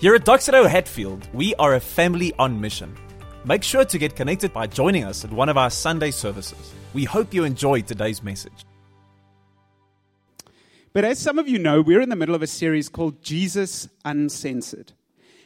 Here 0.00 0.14
at 0.14 0.24
Doxa 0.24 0.52
Deo 0.52 0.66
Hatfield, 0.66 1.28
we 1.34 1.54
are 1.56 1.74
a 1.74 1.78
family 1.78 2.32
on 2.38 2.58
mission. 2.58 2.96
Make 3.44 3.62
sure 3.62 3.84
to 3.84 3.98
get 3.98 4.16
connected 4.16 4.50
by 4.50 4.66
joining 4.66 5.04
us 5.04 5.26
at 5.26 5.30
one 5.30 5.50
of 5.50 5.58
our 5.58 5.68
Sunday 5.68 6.10
services. 6.10 6.72
We 6.94 7.04
hope 7.04 7.34
you 7.34 7.44
enjoyed 7.44 7.86
today's 7.86 8.22
message. 8.22 8.64
But 10.94 11.04
as 11.04 11.18
some 11.18 11.38
of 11.38 11.48
you 11.48 11.58
know, 11.58 11.82
we're 11.82 12.00
in 12.00 12.08
the 12.08 12.16
middle 12.16 12.34
of 12.34 12.40
a 12.40 12.46
series 12.46 12.88
called 12.88 13.20
Jesus 13.20 13.90
Uncensored. 14.02 14.94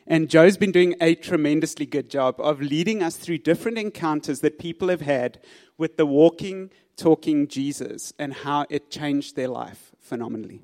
And 0.06 0.30
Joe's 0.30 0.56
been 0.56 0.70
doing 0.70 0.94
a 1.00 1.16
tremendously 1.16 1.84
good 1.84 2.08
job 2.08 2.36
of 2.38 2.62
leading 2.62 3.02
us 3.02 3.16
through 3.16 3.38
different 3.38 3.76
encounters 3.76 4.38
that 4.42 4.60
people 4.60 4.86
have 4.88 5.00
had 5.00 5.40
with 5.78 5.96
the 5.96 6.06
walking, 6.06 6.70
talking 6.96 7.48
Jesus 7.48 8.12
and 8.20 8.32
how 8.32 8.66
it 8.70 8.88
changed 8.88 9.34
their 9.34 9.48
life 9.48 9.90
phenomenally. 9.98 10.62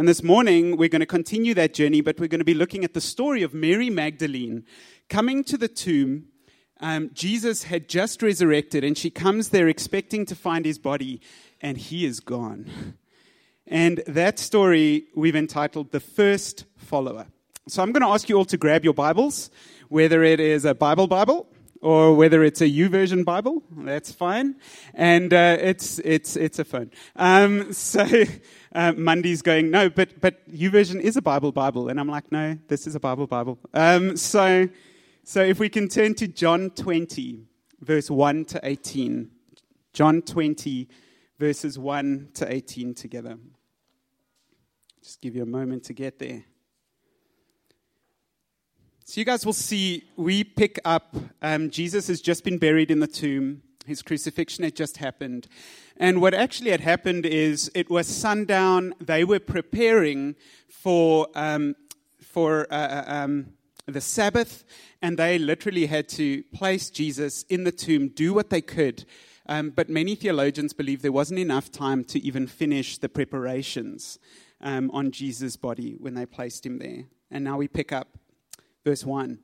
And 0.00 0.08
this 0.08 0.22
morning, 0.22 0.78
we're 0.78 0.88
going 0.88 1.00
to 1.00 1.06
continue 1.06 1.52
that 1.52 1.74
journey, 1.74 2.00
but 2.00 2.18
we're 2.18 2.26
going 2.26 2.40
to 2.40 2.44
be 2.46 2.54
looking 2.54 2.84
at 2.84 2.94
the 2.94 3.02
story 3.02 3.42
of 3.42 3.52
Mary 3.52 3.90
Magdalene 3.90 4.64
coming 5.10 5.44
to 5.44 5.58
the 5.58 5.68
tomb. 5.68 6.28
Um, 6.80 7.10
Jesus 7.12 7.64
had 7.64 7.86
just 7.86 8.22
resurrected, 8.22 8.82
and 8.82 8.96
she 8.96 9.10
comes 9.10 9.50
there 9.50 9.68
expecting 9.68 10.24
to 10.24 10.34
find 10.34 10.64
his 10.64 10.78
body, 10.78 11.20
and 11.60 11.76
he 11.76 12.06
is 12.06 12.20
gone. 12.20 12.94
And 13.66 14.02
that 14.06 14.38
story 14.38 15.04
we've 15.14 15.36
entitled 15.36 15.92
The 15.92 16.00
First 16.00 16.64
Follower. 16.78 17.26
So 17.68 17.82
I'm 17.82 17.92
going 17.92 18.00
to 18.00 18.08
ask 18.08 18.26
you 18.30 18.38
all 18.38 18.46
to 18.46 18.56
grab 18.56 18.84
your 18.84 18.94
Bibles, 18.94 19.50
whether 19.90 20.22
it 20.22 20.40
is 20.40 20.64
a 20.64 20.74
Bible 20.74 21.08
Bible 21.08 21.46
or 21.80 22.14
whether 22.14 22.42
it's 22.42 22.60
a 22.60 22.68
YouVersion 22.68 23.24
Bible, 23.24 23.62
that's 23.70 24.12
fine. 24.12 24.56
And 24.94 25.32
uh, 25.32 25.56
it's, 25.60 25.98
it's, 26.00 26.36
it's 26.36 26.58
a 26.58 26.64
phone. 26.64 26.90
Um, 27.16 27.72
so 27.72 28.06
uh, 28.74 28.92
Mundy's 28.92 29.42
going, 29.42 29.70
no, 29.70 29.90
but, 29.90 30.20
but 30.20 30.48
YouVersion 30.50 31.00
is 31.00 31.16
a 31.16 31.22
Bible 31.22 31.52
Bible. 31.52 31.88
And 31.88 31.98
I'm 31.98 32.08
like, 32.08 32.30
no, 32.30 32.58
this 32.68 32.86
is 32.86 32.94
a 32.94 33.00
Bible 33.00 33.26
Bible. 33.26 33.58
Um, 33.74 34.16
so, 34.16 34.68
so 35.24 35.42
if 35.42 35.58
we 35.58 35.68
can 35.68 35.88
turn 35.88 36.14
to 36.14 36.28
John 36.28 36.70
20, 36.70 37.44
verse 37.80 38.10
1 38.10 38.44
to 38.46 38.60
18. 38.62 39.30
John 39.92 40.22
20, 40.22 40.88
verses 41.38 41.78
1 41.78 42.28
to 42.34 42.52
18 42.52 42.94
together. 42.94 43.38
Just 45.02 45.20
give 45.20 45.34
you 45.34 45.42
a 45.42 45.46
moment 45.46 45.84
to 45.84 45.92
get 45.92 46.18
there. 46.18 46.44
So 49.04 49.20
you 49.20 49.24
guys 49.24 49.44
will 49.44 49.52
see 49.52 50.04
we 50.16 50.44
pick 50.44 50.78
up. 50.84 51.16
Um, 51.42 51.70
Jesus 51.70 52.06
has 52.06 52.20
just 52.20 52.44
been 52.44 52.58
buried 52.58 52.92
in 52.92 53.00
the 53.00 53.08
tomb. 53.08 53.62
His 53.86 54.02
crucifixion 54.02 54.64
had 54.64 54.76
just 54.76 54.98
happened. 54.98 55.46
And 55.96 56.20
what 56.20 56.34
actually 56.34 56.70
had 56.70 56.80
happened 56.80 57.26
is 57.26 57.70
it 57.74 57.90
was 57.90 58.06
sundown. 58.06 58.94
They 59.00 59.24
were 59.24 59.40
preparing 59.40 60.36
for, 60.68 61.28
um, 61.34 61.74
for 62.20 62.66
uh, 62.72 62.76
uh 62.76 63.04
um, 63.06 63.52
the 63.86 64.00
Sabbath, 64.00 64.64
and 65.02 65.18
they 65.18 65.38
literally 65.38 65.86
had 65.86 66.08
to 66.10 66.42
place 66.54 66.90
Jesus 66.90 67.42
in 67.44 67.64
the 67.64 67.72
tomb, 67.72 68.08
do 68.08 68.32
what 68.32 68.50
they 68.50 68.60
could. 68.60 69.04
Um, 69.46 69.70
but 69.70 69.88
many 69.88 70.14
theologians 70.14 70.72
believe 70.72 71.02
there 71.02 71.10
wasn't 71.10 71.40
enough 71.40 71.72
time 71.72 72.04
to 72.04 72.20
even 72.20 72.46
finish 72.46 72.98
the 72.98 73.08
preparations 73.08 74.18
um, 74.60 74.90
on 74.92 75.10
Jesus' 75.10 75.56
body 75.56 75.96
when 75.98 76.14
they 76.14 76.26
placed 76.26 76.64
him 76.64 76.78
there. 76.78 77.04
And 77.30 77.42
now 77.42 77.56
we 77.56 77.66
pick 77.66 77.92
up 77.92 78.08
verse 78.84 79.04
1. 79.04 79.38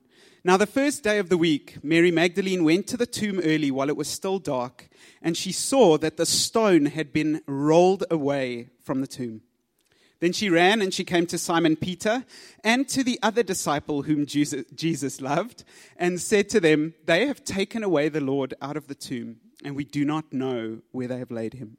Now, 0.47 0.55
the 0.55 0.65
first 0.65 1.03
day 1.03 1.19
of 1.19 1.27
the 1.27 1.37
week, 1.37 1.75
Mary 1.83 2.09
Magdalene 2.09 2.63
went 2.63 2.87
to 2.87 2.95
the 2.95 3.05
tomb 3.05 3.41
early 3.43 3.69
while 3.69 3.89
it 3.89 3.97
was 3.97 4.07
still 4.07 4.39
dark, 4.39 4.87
and 5.21 5.35
she 5.35 5.51
saw 5.51 5.97
that 5.97 6.15
the 6.15 6.25
stone 6.25 6.85
had 6.85 7.11
been 7.11 7.41
rolled 7.47 8.05
away 8.09 8.69
from 8.81 9.01
the 9.01 9.07
tomb. 9.07 9.41
Then 10.21 10.31
she 10.31 10.49
ran 10.49 10.81
and 10.81 10.93
she 10.93 11.03
came 11.03 11.25
to 11.25 11.37
Simon 11.37 11.75
Peter 11.75 12.23
and 12.63 12.87
to 12.87 13.03
the 13.03 13.19
other 13.21 13.43
disciple 13.43 14.03
whom 14.03 14.25
Jesus 14.25 15.19
loved, 15.19 15.65
and 15.97 16.21
said 16.21 16.47
to 16.51 16.61
them, 16.61 16.93
They 17.03 17.27
have 17.27 17.43
taken 17.43 17.83
away 17.83 18.07
the 18.07 18.21
Lord 18.21 18.53
out 18.61 18.77
of 18.77 18.87
the 18.87 18.95
tomb, 18.95 19.41
and 19.65 19.75
we 19.75 19.83
do 19.83 20.05
not 20.05 20.31
know 20.31 20.77
where 20.93 21.09
they 21.09 21.19
have 21.19 21.29
laid 21.29 21.55
him. 21.55 21.75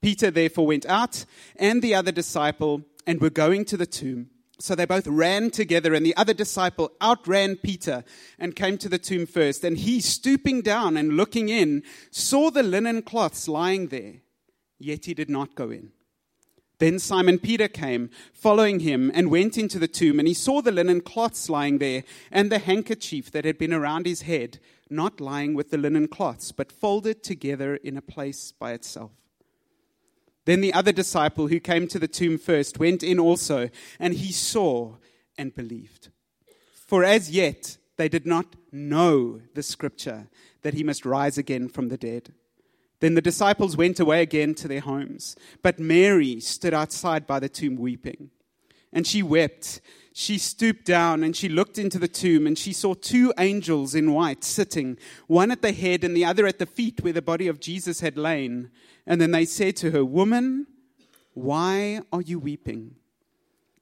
Peter 0.00 0.30
therefore 0.30 0.68
went 0.68 0.86
out, 0.86 1.24
and 1.56 1.82
the 1.82 1.96
other 1.96 2.12
disciple, 2.12 2.82
and 3.04 3.20
were 3.20 3.30
going 3.30 3.64
to 3.64 3.76
the 3.76 3.84
tomb. 3.84 4.30
So 4.60 4.74
they 4.74 4.84
both 4.84 5.06
ran 5.06 5.50
together, 5.50 5.94
and 5.94 6.06
the 6.06 6.16
other 6.16 6.34
disciple 6.34 6.92
outran 7.02 7.56
Peter 7.56 8.04
and 8.38 8.54
came 8.54 8.78
to 8.78 8.88
the 8.88 8.98
tomb 8.98 9.26
first. 9.26 9.64
And 9.64 9.76
he, 9.76 10.00
stooping 10.00 10.62
down 10.62 10.96
and 10.96 11.16
looking 11.16 11.48
in, 11.48 11.82
saw 12.10 12.50
the 12.50 12.62
linen 12.62 13.02
cloths 13.02 13.48
lying 13.48 13.88
there, 13.88 14.22
yet 14.78 15.06
he 15.06 15.14
did 15.14 15.28
not 15.28 15.56
go 15.56 15.70
in. 15.70 15.90
Then 16.78 16.98
Simon 16.98 17.38
Peter 17.38 17.68
came, 17.68 18.10
following 18.32 18.80
him, 18.80 19.10
and 19.14 19.30
went 19.30 19.56
into 19.56 19.78
the 19.78 19.88
tomb, 19.88 20.18
and 20.18 20.28
he 20.28 20.34
saw 20.34 20.60
the 20.60 20.72
linen 20.72 21.00
cloths 21.00 21.48
lying 21.48 21.78
there, 21.78 22.04
and 22.30 22.50
the 22.50 22.58
handkerchief 22.58 23.30
that 23.30 23.44
had 23.44 23.58
been 23.58 23.72
around 23.72 24.06
his 24.06 24.22
head, 24.22 24.58
not 24.90 25.20
lying 25.20 25.54
with 25.54 25.70
the 25.70 25.78
linen 25.78 26.08
cloths, 26.08 26.52
but 26.52 26.72
folded 26.72 27.22
together 27.22 27.76
in 27.76 27.96
a 27.96 28.02
place 28.02 28.52
by 28.52 28.72
itself. 28.72 29.12
Then 30.44 30.60
the 30.60 30.74
other 30.74 30.92
disciple 30.92 31.48
who 31.48 31.60
came 31.60 31.88
to 31.88 31.98
the 31.98 32.08
tomb 32.08 32.38
first 32.38 32.78
went 32.78 33.02
in 33.02 33.18
also, 33.18 33.70
and 33.98 34.14
he 34.14 34.32
saw 34.32 34.96
and 35.38 35.54
believed. 35.54 36.10
For 36.86 37.02
as 37.02 37.30
yet 37.30 37.78
they 37.96 38.08
did 38.08 38.26
not 38.26 38.56
know 38.70 39.40
the 39.54 39.62
scripture 39.62 40.28
that 40.62 40.74
he 40.74 40.84
must 40.84 41.06
rise 41.06 41.38
again 41.38 41.68
from 41.68 41.88
the 41.88 41.96
dead. 41.96 42.32
Then 43.00 43.14
the 43.14 43.20
disciples 43.20 43.76
went 43.76 44.00
away 44.00 44.22
again 44.22 44.54
to 44.56 44.68
their 44.68 44.80
homes, 44.80 45.36
but 45.62 45.78
Mary 45.78 46.40
stood 46.40 46.74
outside 46.74 47.26
by 47.26 47.38
the 47.38 47.48
tomb 47.48 47.76
weeping. 47.76 48.30
And 48.92 49.06
she 49.06 49.22
wept. 49.22 49.80
She 50.16 50.38
stooped 50.38 50.84
down 50.84 51.24
and 51.24 51.34
she 51.34 51.48
looked 51.48 51.76
into 51.76 51.98
the 51.98 52.06
tomb, 52.06 52.46
and 52.46 52.56
she 52.56 52.72
saw 52.72 52.94
two 52.94 53.34
angels 53.36 53.96
in 53.96 54.12
white 54.12 54.44
sitting, 54.44 54.96
one 55.26 55.50
at 55.50 55.60
the 55.60 55.72
head 55.72 56.04
and 56.04 56.16
the 56.16 56.24
other 56.24 56.46
at 56.46 56.60
the 56.60 56.66
feet 56.66 57.02
where 57.02 57.12
the 57.12 57.20
body 57.20 57.48
of 57.48 57.58
Jesus 57.58 57.98
had 57.98 58.16
lain. 58.16 58.70
And 59.08 59.20
then 59.20 59.32
they 59.32 59.44
said 59.44 59.74
to 59.78 59.90
her, 59.90 60.04
Woman, 60.04 60.68
why 61.32 62.00
are 62.12 62.20
you 62.20 62.38
weeping? 62.38 62.94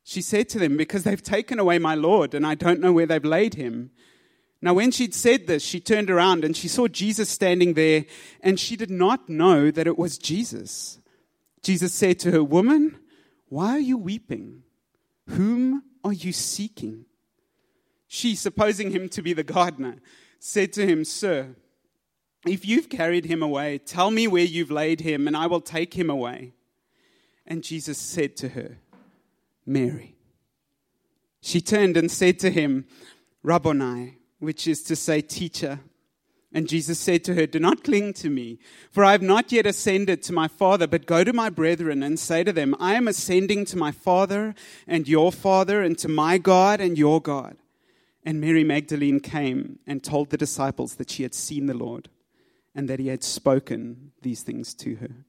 She 0.05 0.23
said 0.23 0.49
to 0.49 0.59
them, 0.59 0.79
Because 0.79 1.05
they've 1.05 1.23
taken 1.23 1.59
away 1.59 1.79
my 1.79 1.95
Lord, 1.95 2.33
and 2.33 2.47
I 2.47 2.55
don't 2.55 2.81
know 2.81 2.95
where 2.95 3.05
they've 3.05 3.23
laid 3.23 3.53
him. 3.53 3.91
Now, 4.63 4.73
when 4.73 4.91
she'd 4.91 5.15
said 5.15 5.47
this, 5.47 5.63
she 5.63 5.81
turned 5.81 6.09
around 6.09 6.47
and 6.47 6.57
she 6.57 6.67
saw 6.67 6.89
Jesus 6.89 7.29
standing 7.29 7.75
there, 7.75 8.07
and 8.41 8.59
she 8.59 8.77
did 8.77 8.91
not 8.91 9.29
know 9.29 9.71
that 9.71 9.87
it 9.87 9.99
was 9.99 10.17
Jesus. 10.17 10.99
Jesus 11.63 11.93
said 11.93 12.19
to 12.21 12.31
her, 12.31 12.43
Woman, 12.43 12.99
why 13.51 13.73
are 13.73 13.79
you 13.79 13.99
weeping? 13.99 14.63
Whom 15.29 15.83
are 16.05 16.13
you 16.13 16.33
seeking? 16.33 17.07
She, 18.09 18.35
supposing 18.35 18.91
him 18.91 19.09
to 19.11 19.23
be 19.23 19.33
the 19.33 19.45
gardener, 19.45 19.97
said 20.39 20.73
to 20.75 20.87
him, 20.87 21.05
Sir, 21.05 21.55
if 22.47 22.67
you've 22.67 22.89
carried 22.89 23.25
him 23.25 23.43
away, 23.43 23.79
tell 23.79 24.11
me 24.11 24.27
where 24.27 24.45
you've 24.45 24.71
laid 24.71 25.01
him, 25.01 25.27
and 25.27 25.37
I 25.37 25.47
will 25.47 25.61
take 25.61 25.95
him 25.95 26.11
away. 26.11 26.53
And 27.47 27.63
Jesus 27.63 27.99
said 27.99 28.37
to 28.39 28.51
her, 28.51 28.79
Mary. 29.65 30.17
She 31.41 31.61
turned 31.61 31.97
and 31.97 32.11
said 32.11 32.39
to 32.41 32.51
him, 32.51 32.87
Rabboni, 33.43 34.19
which 34.39 34.67
is 34.67 34.83
to 34.85 34.97
say, 34.97 35.21
teacher. 35.21 35.81
And 36.55 36.69
Jesus 36.69 36.99
said 36.99 37.25
to 37.25 37.35
her, 37.35 37.47
Do 37.47 37.59
not 37.59 37.83
cling 37.83 38.13
to 38.15 38.29
me, 38.29 38.59
for 38.91 39.05
I 39.05 39.13
have 39.13 39.23
not 39.23 39.53
yet 39.53 39.67
ascended 39.67 40.23
to 40.25 40.35
my 40.35 40.49
Father, 40.49 40.87
but 40.87 41.07
go 41.07 41.25
to 41.25 41.33
my 41.33 41.49
brethren 41.49 42.03
and 42.03 42.19
say 42.19 42.45
to 42.45 42.53
them, 42.53 42.77
I 42.79 42.95
am 42.95 43.09
ascending 43.09 43.65
to 43.67 43.79
my 43.79 43.91
Father 43.91 44.55
and 44.87 45.09
your 45.09 45.33
Father, 45.33 45.81
and 45.83 45.97
to 45.99 46.09
my 46.09 46.37
God 46.37 46.81
and 46.81 46.99
your 46.99 47.23
God. 47.23 47.57
And 48.25 48.41
Mary 48.41 48.65
Magdalene 48.65 49.21
came 49.21 49.79
and 49.87 50.03
told 50.03 50.31
the 50.31 50.37
disciples 50.37 50.97
that 50.97 51.11
she 51.11 51.23
had 51.23 51.35
seen 51.35 51.67
the 51.67 51.75
Lord 51.75 52.09
and 52.75 52.89
that 52.89 53.01
he 53.01 53.09
had 53.09 53.25
spoken 53.25 54.13
these 54.23 54.43
things 54.43 54.75
to 54.75 54.97
her. 54.97 55.25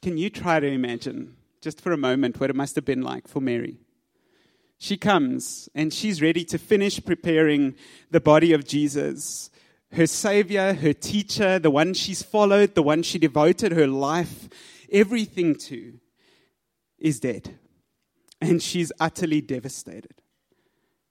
Can 0.00 0.16
you 0.16 0.30
try 0.30 0.60
to 0.60 0.66
imagine, 0.66 1.36
just 1.60 1.80
for 1.80 1.92
a 1.92 1.96
moment, 1.96 2.40
what 2.40 2.50
it 2.50 2.56
must 2.56 2.74
have 2.76 2.84
been 2.84 3.02
like 3.02 3.28
for 3.28 3.40
Mary? 3.40 3.78
She 4.82 4.96
comes 4.96 5.68
and 5.76 5.92
she's 5.92 6.20
ready 6.20 6.44
to 6.46 6.58
finish 6.58 7.04
preparing 7.04 7.76
the 8.10 8.20
body 8.20 8.52
of 8.52 8.64
Jesus, 8.64 9.48
her 9.92 10.08
Savior, 10.08 10.74
her 10.74 10.92
teacher, 10.92 11.60
the 11.60 11.70
one 11.70 11.94
she's 11.94 12.24
followed, 12.24 12.74
the 12.74 12.82
one 12.82 13.04
she 13.04 13.20
devoted 13.20 13.70
her 13.70 13.86
life, 13.86 14.48
everything 14.90 15.54
to, 15.54 16.00
is 16.98 17.20
dead. 17.20 17.60
And 18.40 18.60
she's 18.60 18.90
utterly 18.98 19.40
devastated. 19.40 20.20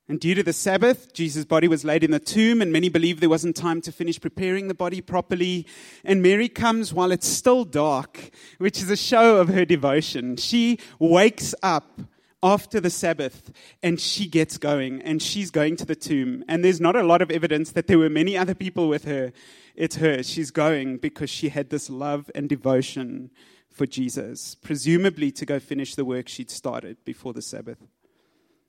And 0.10 0.20
due 0.20 0.36
to 0.36 0.44
the 0.44 0.52
Sabbath, 0.52 1.14
Jesus' 1.14 1.46
body 1.46 1.70
was 1.70 1.86
laid 1.86 2.04
in 2.04 2.12
the 2.12 2.20
tomb, 2.20 2.62
and 2.62 2.74
many 2.74 2.90
believe 2.90 3.22
there 3.22 3.30
wasn't 3.30 3.56
time 3.56 3.80
to 3.84 3.92
finish 3.94 4.20
preparing 4.20 4.68
the 4.68 4.74
body 4.74 5.00
properly. 5.00 5.66
And 6.04 6.22
Mary 6.22 6.50
comes 6.50 6.94
while 6.94 7.14
it's 7.14 7.26
still 7.26 7.64
dark, 7.64 8.32
which 8.58 8.82
is 8.82 8.90
a 8.90 8.98
show 8.98 9.38
of 9.38 9.48
her 9.48 9.64
devotion. 9.64 10.36
She 10.36 10.78
wakes 11.00 11.56
up 11.64 12.02
after 12.44 12.80
the 12.80 12.90
Sabbath 12.90 13.52
and 13.84 14.00
she 14.00 14.28
gets 14.28 14.58
going 14.58 15.02
and 15.02 15.22
she's 15.22 15.52
going 15.52 15.76
to 15.78 15.86
the 15.86 15.96
tomb. 15.96 16.44
And 16.48 16.64
there's 16.64 16.82
not 16.82 16.96
a 16.96 17.04
lot 17.04 17.22
of 17.22 17.32
evidence 17.32 17.72
that 17.72 17.88
there 17.88 18.00
were 18.00 18.10
many 18.10 18.38
other 18.38 18.56
people 18.56 18.88
with 18.88 19.06
her. 19.06 19.32
It's 19.76 19.98
her. 19.98 20.24
She's 20.24 20.52
going 20.52 20.98
because 20.98 21.30
she 21.30 21.50
had 21.50 21.70
this 21.70 21.90
love 21.90 22.30
and 22.34 22.50
devotion 22.50 23.32
for 23.70 23.86
Jesus, 23.86 24.56
presumably 24.56 25.32
to 25.32 25.46
go 25.46 25.60
finish 25.60 25.96
the 25.96 26.06
work 26.06 26.28
she'd 26.28 26.52
started 26.52 26.98
before 27.06 27.34
the 27.34 27.42
Sabbath. 27.42 27.78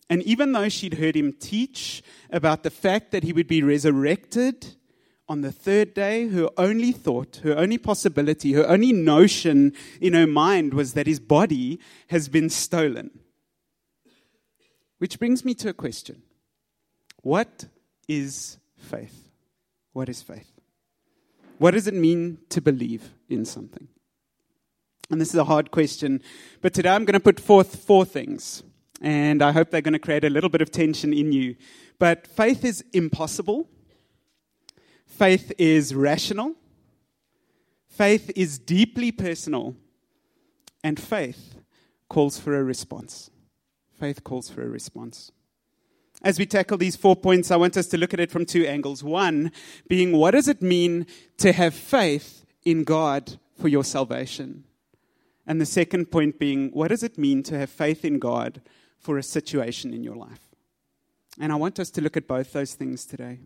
And 0.09 0.23
even 0.23 0.53
though 0.53 0.69
she'd 0.69 0.95
heard 0.95 1.17
him 1.17 1.33
teach 1.33 2.03
about 2.31 2.63
the 2.63 2.71
fact 2.71 3.11
that 3.13 3.25
he 3.25 3.33
would 3.33 3.49
be 3.49 3.63
resurrected 3.63 4.77
on 5.29 5.41
the 5.41 5.53
third 5.53 5.95
day, 5.95 6.29
her 6.29 6.49
only 6.59 6.93
thought, 6.93 7.41
her 7.43 7.57
only 7.57 7.79
possibility, 7.79 8.53
her 8.53 8.69
only 8.69 8.93
notion 8.93 9.73
in 10.01 10.13
her 10.13 10.27
mind 10.27 10.75
was 10.75 10.93
that 10.93 11.07
his 11.07 11.19
body 11.19 11.81
has 12.09 12.29
been 12.29 12.51
stolen. 12.51 13.22
Which 15.03 15.19
brings 15.19 15.45
me 15.45 15.53
to 15.55 15.69
a 15.69 15.73
question 15.73 16.23
What 17.23 17.65
is 18.07 18.59
faith? 18.77 19.31
What 19.93 20.09
is 20.09 20.23
faith? 20.23 20.53
What 21.59 21.73
does 21.73 21.89
it 21.89 21.95
mean 21.95 22.39
to 22.51 22.61
believe 22.61 23.11
in 23.29 23.45
something? 23.45 23.89
And 25.11 25.21
this 25.21 25.31
is 25.31 25.35
a 25.35 25.51
hard 25.53 25.73
question, 25.73 26.23
but 26.61 26.73
today 26.73 26.91
I'm 26.91 27.05
going 27.05 27.15
to 27.15 27.29
put 27.33 27.41
forth 27.41 27.85
four 27.85 28.05
things, 28.05 28.63
and 29.01 29.43
I 29.43 29.51
hope 29.51 29.71
they're 29.71 29.81
going 29.81 29.93
to 29.93 29.99
create 29.99 30.23
a 30.23 30.31
little 30.31 30.49
bit 30.49 30.63
of 30.63 30.71
tension 30.71 31.13
in 31.13 31.33
you. 31.33 31.57
But 31.99 32.29
faith 32.29 32.65
is 32.65 32.85
impossible, 32.93 33.69
faith 35.05 35.51
is 35.59 35.97
rational, 35.97 36.55
faith 37.89 38.31
is 38.37 38.57
deeply 38.57 39.11
personal, 39.11 39.75
and 40.85 41.01
faith 41.01 41.57
calls 42.09 42.39
for 42.39 42.57
a 42.57 42.63
response. 42.63 43.33
Faith 44.03 44.25
calls 44.25 44.51
for 44.51 44.65
a 44.65 44.69
response. 44.69 45.31
As 46.25 46.37
we 46.37 46.45
tackle 46.45 46.77
these 46.77 46.97
four 46.97 47.15
points, 47.15 47.53
I 47.53 47.57
want 47.57 47.77
us 47.77 47.87
to 47.87 47.97
look 47.97 48.13
at 48.13 48.19
it 48.19 48.33
from 48.33 48.45
two 48.45 48.67
angles. 48.67 49.05
One 49.05 49.53
being, 49.87 50.11
what 50.11 50.33
does 50.33 50.49
it 50.49 50.61
mean 50.61 51.07
to 51.37 51.53
have 51.53 51.73
faith 51.73 52.45
in 52.65 52.83
God 52.83 53.39
for 53.61 53.69
your 53.69 53.85
salvation? 53.85 54.65
And 55.47 55.61
the 55.61 55.67
second 55.67 56.07
point 56.07 56.41
being, 56.41 56.71
what 56.73 56.89
does 56.89 57.05
it 57.05 57.17
mean 57.17 57.45
to 57.45 57.57
have 57.57 57.71
faith 57.71 58.05
in 58.05 58.19
God 58.19 58.61
for 58.99 59.19
a 59.19 59.23
situation 59.23 59.95
in 59.95 60.03
your 60.03 60.17
life? 60.17 60.49
And 61.39 61.53
I 61.53 61.55
want 61.55 61.79
us 61.79 61.91
to 61.91 62.01
look 62.01 62.17
at 62.17 62.27
both 62.27 62.53
those 62.53 62.75
things 62.75 63.05
today. 63.05 63.39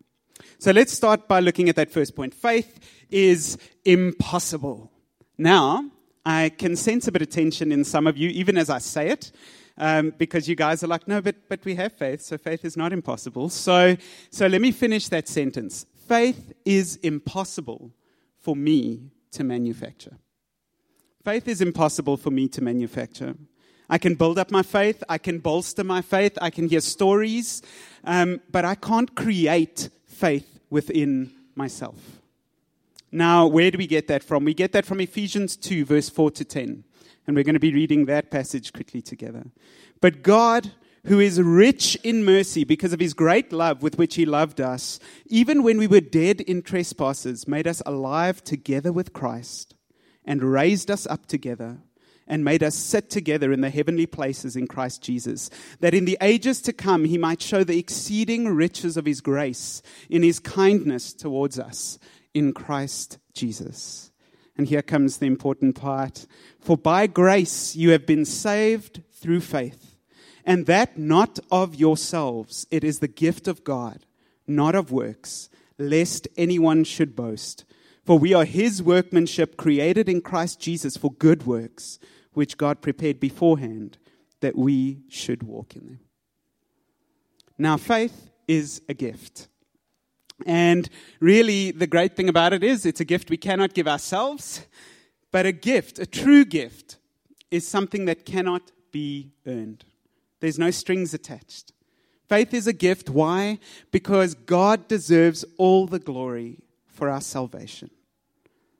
So 0.57 0.71
let's 0.71 0.91
start 0.91 1.27
by 1.27 1.39
looking 1.39 1.69
at 1.69 1.75
that 1.75 1.91
first 1.91 2.15
point. 2.15 2.33
Faith 2.33 2.79
is 3.11 3.59
impossible. 3.85 4.91
Now, 5.37 5.91
I 6.25 6.49
can 6.49 6.75
sense 6.75 7.07
a 7.07 7.11
bit 7.11 7.21
of 7.21 7.29
tension 7.29 7.71
in 7.71 7.83
some 7.83 8.07
of 8.07 8.17
you, 8.17 8.29
even 8.29 8.57
as 8.57 8.71
I 8.71 8.79
say 8.79 9.09
it 9.09 9.31
um, 9.77 10.13
because 10.17 10.47
you 10.47 10.55
guys 10.55 10.83
are 10.83 10.87
like, 10.87 11.07
no, 11.07 11.21
but, 11.21 11.35
but 11.49 11.63
we 11.63 11.75
have 11.75 11.93
faith, 11.93 12.21
so 12.21 12.37
faith 12.37 12.65
is 12.65 12.75
not 12.75 12.93
impossible. 12.93 13.49
So, 13.49 13.95
so 14.29 14.47
let 14.47 14.61
me 14.61 14.71
finish 14.71 15.07
that 15.09 15.27
sentence. 15.27 15.85
Faith 16.07 16.53
is 16.65 16.95
impossible 16.97 17.91
for 18.39 18.55
me 18.55 19.11
to 19.31 19.43
manufacture. 19.43 20.17
Faith 21.23 21.47
is 21.47 21.61
impossible 21.61 22.17
for 22.17 22.31
me 22.31 22.47
to 22.47 22.61
manufacture. 22.61 23.35
I 23.89 23.97
can 23.97 24.15
build 24.15 24.37
up 24.37 24.51
my 24.51 24.63
faith, 24.63 25.03
I 25.07 25.17
can 25.17 25.39
bolster 25.39 25.83
my 25.83 26.01
faith, 26.01 26.37
I 26.41 26.49
can 26.49 26.67
hear 26.67 26.81
stories, 26.81 27.61
um, 28.03 28.41
but 28.51 28.65
I 28.65 28.75
can't 28.75 29.15
create 29.15 29.89
faith 30.05 30.59
within 30.69 31.31
myself. 31.55 32.21
Now, 33.11 33.47
where 33.47 33.71
do 33.71 33.77
we 33.77 33.87
get 33.87 34.07
that 34.07 34.23
from? 34.23 34.43
We 34.43 34.53
get 34.53 34.73
that 34.73 34.85
from 34.85 34.99
Ephesians 34.99 35.55
2, 35.55 35.85
verse 35.85 36.09
4 36.09 36.31
to 36.31 36.45
10. 36.45 36.83
And 37.27 37.35
we're 37.35 37.43
going 37.43 37.53
to 37.55 37.59
be 37.59 37.73
reading 37.73 38.05
that 38.05 38.31
passage 38.31 38.71
quickly 38.71 39.01
together. 39.01 39.47
But 39.99 40.23
God, 40.23 40.71
who 41.05 41.19
is 41.19 41.41
rich 41.41 41.95
in 42.03 42.23
mercy 42.23 42.63
because 42.63 42.93
of 42.93 43.01
his 43.01 43.13
great 43.13 43.51
love 43.51 43.83
with 43.83 43.97
which 43.97 44.15
he 44.15 44.25
loved 44.25 44.61
us, 44.61 44.99
even 45.25 45.61
when 45.61 45.77
we 45.77 45.87
were 45.87 45.99
dead 45.99 46.41
in 46.41 46.61
trespasses, 46.61 47.47
made 47.47 47.67
us 47.67 47.81
alive 47.85 48.43
together 48.43 48.93
with 48.93 49.13
Christ 49.13 49.75
and 50.25 50.41
raised 50.41 50.89
us 50.89 51.05
up 51.07 51.25
together 51.25 51.79
and 52.27 52.43
made 52.43 52.61
us 52.61 52.75
sit 52.75 53.09
together 53.09 53.51
in 53.53 53.61
the 53.61 53.69
heavenly 53.69 54.05
places 54.05 54.55
in 54.55 54.67
Christ 54.67 55.01
Jesus, 55.01 55.49
that 55.79 55.93
in 55.93 56.05
the 56.05 56.17
ages 56.21 56.61
to 56.63 56.73
come 56.73 57.05
he 57.05 57.17
might 57.17 57.41
show 57.41 57.63
the 57.63 57.79
exceeding 57.79 58.49
riches 58.49 58.97
of 58.97 59.05
his 59.05 59.21
grace 59.21 59.81
in 60.09 60.23
his 60.23 60.39
kindness 60.39 61.13
towards 61.13 61.57
us 61.57 61.97
in 62.33 62.53
Christ 62.53 63.17
Jesus. 63.33 64.06
And 64.57 64.67
here 64.67 64.81
comes 64.81 65.17
the 65.17 65.27
important 65.27 65.75
part. 65.75 66.25
For 66.59 66.77
by 66.77 67.07
grace 67.07 67.75
you 67.75 67.91
have 67.91 68.05
been 68.05 68.25
saved 68.25 69.03
through 69.11 69.41
faith, 69.41 69.95
and 70.45 70.65
that 70.65 70.97
not 70.97 71.39
of 71.51 71.75
yourselves. 71.75 72.65
It 72.71 72.83
is 72.83 72.99
the 72.99 73.07
gift 73.07 73.47
of 73.47 73.63
God, 73.63 74.05
not 74.47 74.75
of 74.75 74.91
works, 74.91 75.49
lest 75.77 76.27
anyone 76.37 76.83
should 76.83 77.15
boast. 77.15 77.65
For 78.03 78.17
we 78.17 78.33
are 78.33 78.45
his 78.45 78.81
workmanship, 78.81 79.57
created 79.57 80.07
in 80.07 80.21
Christ 80.21 80.59
Jesus 80.59 80.95
for 80.95 81.11
good 81.11 81.45
works, 81.45 81.99
which 82.33 82.57
God 82.57 82.81
prepared 82.81 83.19
beforehand 83.19 83.97
that 84.39 84.55
we 84.55 85.01
should 85.09 85.43
walk 85.43 85.75
in 85.75 85.85
them. 85.85 85.99
Now, 87.57 87.75
faith 87.77 88.29
is 88.47 88.81
a 88.87 88.93
gift. 88.93 89.49
And 90.45 90.89
really, 91.19 91.71
the 91.71 91.87
great 91.87 92.15
thing 92.15 92.29
about 92.29 92.53
it 92.53 92.63
is 92.63 92.85
it's 92.85 92.99
a 92.99 93.05
gift 93.05 93.29
we 93.29 93.37
cannot 93.37 93.73
give 93.73 93.87
ourselves, 93.87 94.65
but 95.31 95.45
a 95.45 95.51
gift, 95.51 95.99
a 95.99 96.05
true 96.05 96.45
gift, 96.45 96.97
is 97.49 97.67
something 97.67 98.05
that 98.05 98.25
cannot 98.25 98.71
be 98.91 99.31
earned. 99.45 99.85
There's 100.39 100.59
no 100.59 100.71
strings 100.71 101.13
attached. 101.13 101.73
Faith 102.27 102.53
is 102.53 102.67
a 102.67 102.73
gift. 102.73 103.09
Why? 103.09 103.59
Because 103.91 104.35
God 104.35 104.87
deserves 104.87 105.45
all 105.57 105.87
the 105.87 105.99
glory 105.99 106.59
for 106.87 107.09
our 107.09 107.21
salvation. 107.21 107.89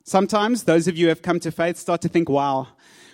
Sometimes 0.03 0.63
those 0.63 0.87
of 0.87 0.97
you 0.97 1.05
who 1.05 1.09
have 1.09 1.21
come 1.21 1.39
to 1.41 1.51
faith 1.51 1.77
start 1.77 2.01
to 2.01 2.09
think, 2.09 2.29
wow, 2.29 2.67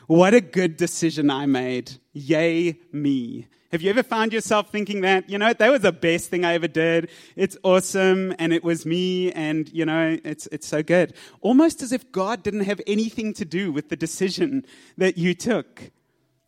what 0.07 0.33
a 0.33 0.41
good 0.41 0.77
decision 0.77 1.29
I 1.29 1.45
made. 1.45 1.93
Yay, 2.13 2.79
me. 2.91 3.47
Have 3.73 3.81
you 3.81 3.89
ever 3.89 4.03
found 4.03 4.33
yourself 4.33 4.69
thinking 4.69 5.01
that, 5.01 5.27
you 5.27 5.39
know, 5.39 5.51
that 5.51 5.71
was 5.71 5.81
the 5.81 5.91
best 5.91 6.29
thing 6.29 6.45
I 6.45 6.53
ever 6.53 6.67
did. 6.67 7.09
It's 7.35 7.57
awesome 7.63 8.31
and 8.37 8.53
it 8.53 8.63
was 8.63 8.85
me 8.85 9.31
and, 9.31 9.67
you 9.69 9.83
know, 9.83 10.19
it's, 10.23 10.45
it's 10.51 10.67
so 10.67 10.83
good. 10.83 11.15
Almost 11.41 11.81
as 11.81 11.91
if 11.91 12.11
God 12.11 12.43
didn't 12.43 12.65
have 12.65 12.79
anything 12.85 13.33
to 13.33 13.45
do 13.45 13.71
with 13.71 13.89
the 13.89 13.95
decision 13.95 14.63
that 14.99 15.17
you 15.17 15.33
took. 15.33 15.89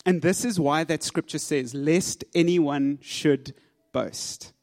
And 0.05 0.21
this 0.21 0.45
is 0.45 0.59
why 0.59 0.83
that 0.83 1.01
scripture 1.01 1.39
says, 1.39 1.73
lest 1.73 2.23
anyone 2.35 2.99
should 3.01 3.55
boast. 3.91 4.53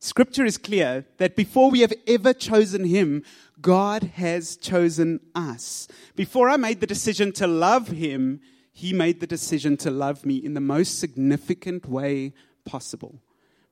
Scripture 0.00 0.44
is 0.44 0.58
clear 0.58 1.04
that 1.18 1.36
before 1.36 1.70
we 1.70 1.82
have 1.82 1.92
ever 2.08 2.32
chosen 2.32 2.82
Him, 2.82 3.22
God 3.60 4.02
has 4.16 4.56
chosen 4.56 5.20
us. 5.36 5.86
Before 6.16 6.50
I 6.50 6.56
made 6.56 6.80
the 6.80 6.86
decision 6.88 7.30
to 7.34 7.46
love 7.46 7.88
Him, 7.88 8.40
he 8.78 8.92
made 8.92 9.18
the 9.18 9.26
decision 9.26 9.76
to 9.76 9.90
love 9.90 10.24
me 10.24 10.36
in 10.36 10.54
the 10.54 10.60
most 10.60 11.00
significant 11.00 11.88
way 11.88 12.32
possible 12.64 13.20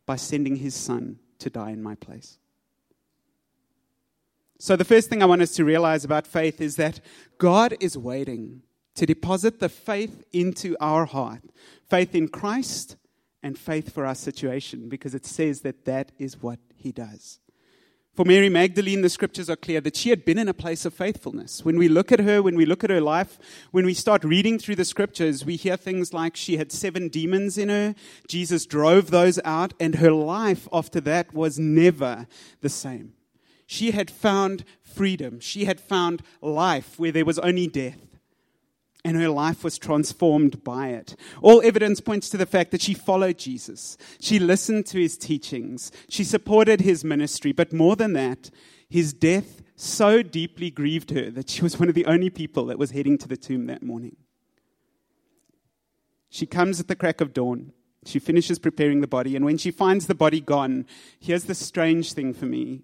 by 0.04 0.16
sending 0.16 0.56
his 0.56 0.74
son 0.74 1.20
to 1.38 1.48
die 1.48 1.70
in 1.70 1.80
my 1.80 1.94
place. 1.94 2.38
So, 4.58 4.74
the 4.74 4.84
first 4.84 5.08
thing 5.08 5.22
I 5.22 5.26
want 5.26 5.42
us 5.42 5.52
to 5.52 5.64
realize 5.64 6.04
about 6.04 6.26
faith 6.26 6.60
is 6.60 6.74
that 6.74 6.98
God 7.38 7.76
is 7.78 7.96
waiting 7.96 8.62
to 8.96 9.06
deposit 9.06 9.60
the 9.60 9.68
faith 9.68 10.24
into 10.32 10.76
our 10.80 11.04
heart 11.04 11.42
faith 11.88 12.12
in 12.12 12.26
Christ 12.26 12.96
and 13.44 13.56
faith 13.56 13.94
for 13.94 14.06
our 14.06 14.14
situation, 14.16 14.88
because 14.88 15.14
it 15.14 15.24
says 15.24 15.60
that 15.60 15.84
that 15.84 16.10
is 16.18 16.42
what 16.42 16.58
he 16.74 16.90
does. 16.90 17.38
For 18.16 18.24
Mary 18.24 18.48
Magdalene, 18.48 19.02
the 19.02 19.10
scriptures 19.10 19.50
are 19.50 19.56
clear 19.56 19.82
that 19.82 19.94
she 19.94 20.08
had 20.08 20.24
been 20.24 20.38
in 20.38 20.48
a 20.48 20.54
place 20.54 20.86
of 20.86 20.94
faithfulness. 20.94 21.66
When 21.66 21.76
we 21.76 21.86
look 21.86 22.10
at 22.10 22.20
her, 22.20 22.40
when 22.40 22.56
we 22.56 22.64
look 22.64 22.82
at 22.82 22.88
her 22.88 23.02
life, 23.02 23.38
when 23.72 23.84
we 23.84 23.92
start 23.92 24.24
reading 24.24 24.58
through 24.58 24.76
the 24.76 24.86
scriptures, 24.86 25.44
we 25.44 25.56
hear 25.56 25.76
things 25.76 26.14
like 26.14 26.34
she 26.34 26.56
had 26.56 26.72
seven 26.72 27.08
demons 27.08 27.58
in 27.58 27.68
her. 27.68 27.94
Jesus 28.26 28.64
drove 28.64 29.10
those 29.10 29.38
out, 29.44 29.74
and 29.78 29.96
her 29.96 30.12
life 30.12 30.66
after 30.72 30.98
that 31.02 31.34
was 31.34 31.58
never 31.58 32.26
the 32.62 32.70
same. 32.70 33.12
She 33.66 33.90
had 33.90 34.10
found 34.10 34.64
freedom. 34.82 35.38
She 35.38 35.66
had 35.66 35.78
found 35.78 36.22
life 36.40 36.98
where 36.98 37.12
there 37.12 37.26
was 37.26 37.38
only 37.40 37.66
death 37.66 38.15
and 39.06 39.16
her 39.16 39.28
life 39.28 39.62
was 39.62 39.78
transformed 39.78 40.64
by 40.64 40.88
it. 40.88 41.14
All 41.40 41.62
evidence 41.62 42.00
points 42.00 42.28
to 42.30 42.36
the 42.36 42.44
fact 42.44 42.72
that 42.72 42.82
she 42.82 42.92
followed 42.92 43.38
Jesus. 43.38 43.96
She 44.20 44.40
listened 44.40 44.84
to 44.86 44.98
his 44.98 45.16
teachings. 45.16 45.92
She 46.08 46.24
supported 46.24 46.80
his 46.80 47.04
ministry. 47.04 47.52
But 47.52 47.72
more 47.72 47.94
than 47.94 48.14
that, 48.14 48.50
his 48.90 49.12
death 49.12 49.62
so 49.76 50.22
deeply 50.22 50.70
grieved 50.70 51.10
her 51.10 51.30
that 51.30 51.48
she 51.48 51.62
was 51.62 51.78
one 51.78 51.88
of 51.88 51.94
the 51.94 52.06
only 52.06 52.30
people 52.30 52.66
that 52.66 52.80
was 52.80 52.90
heading 52.90 53.16
to 53.18 53.28
the 53.28 53.36
tomb 53.36 53.66
that 53.66 53.80
morning. 53.80 54.16
She 56.28 56.44
comes 56.44 56.80
at 56.80 56.88
the 56.88 56.96
crack 56.96 57.20
of 57.20 57.32
dawn. 57.32 57.72
She 58.04 58.18
finishes 58.18 58.58
preparing 58.58 59.02
the 59.02 59.06
body. 59.06 59.36
And 59.36 59.44
when 59.44 59.56
she 59.56 59.70
finds 59.70 60.08
the 60.08 60.16
body 60.16 60.40
gone, 60.40 60.84
here's 61.20 61.44
the 61.44 61.54
strange 61.54 62.12
thing 62.12 62.34
for 62.34 62.46
me. 62.46 62.82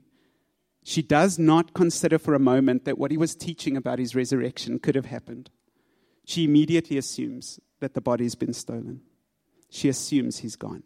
She 0.85 1.03
does 1.03 1.37
not 1.37 1.75
consider 1.75 2.17
for 2.17 2.35
a 2.35 2.39
moment 2.39 2.85
that 2.85 2.97
what 2.97 3.11
he 3.11 3.17
was 3.17 3.35
teaching 3.35 3.77
about 3.77 3.99
his 3.99 4.15
resurrection 4.15 4.79
could 4.79 4.95
have 4.95 5.07
happened 5.07 5.51
she 6.25 6.45
immediately 6.45 6.97
assumes 6.97 7.61
that 7.81 7.95
the 7.95 8.01
body's 8.01 8.35
been 8.35 8.53
stolen. 8.53 9.01
She 9.69 9.89
assumes 9.89 10.39
he's 10.39 10.57
gone. 10.57 10.83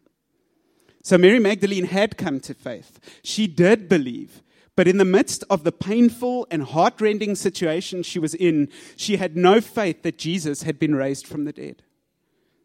So 1.03 1.19
Mary 1.19 1.39
Magdalene 1.39 1.85
had 1.85 2.17
come 2.17 2.41
to 2.41 2.55
faith. 2.55 2.99
She 3.23 3.47
did 3.47 3.89
believe. 3.89 4.43
But 4.77 4.89
in 4.89 4.99
the 4.99 5.05
midst 5.05 5.43
of 5.49 5.65
the 5.65 5.73
painful 5.73 6.47
and 6.51 6.63
heartrending 6.63 7.35
situation 7.35 8.03
she 8.03 8.19
was 8.19 8.35
in, 8.35 8.69
she 8.97 9.17
had 9.17 9.37
no 9.37 9.61
faith 9.61 10.03
that 10.03 10.19
Jesus 10.19 10.63
had 10.63 10.79
been 10.79 10.95
raised 10.95 11.27
from 11.27 11.45
the 11.45 11.53
dead. 11.53 11.83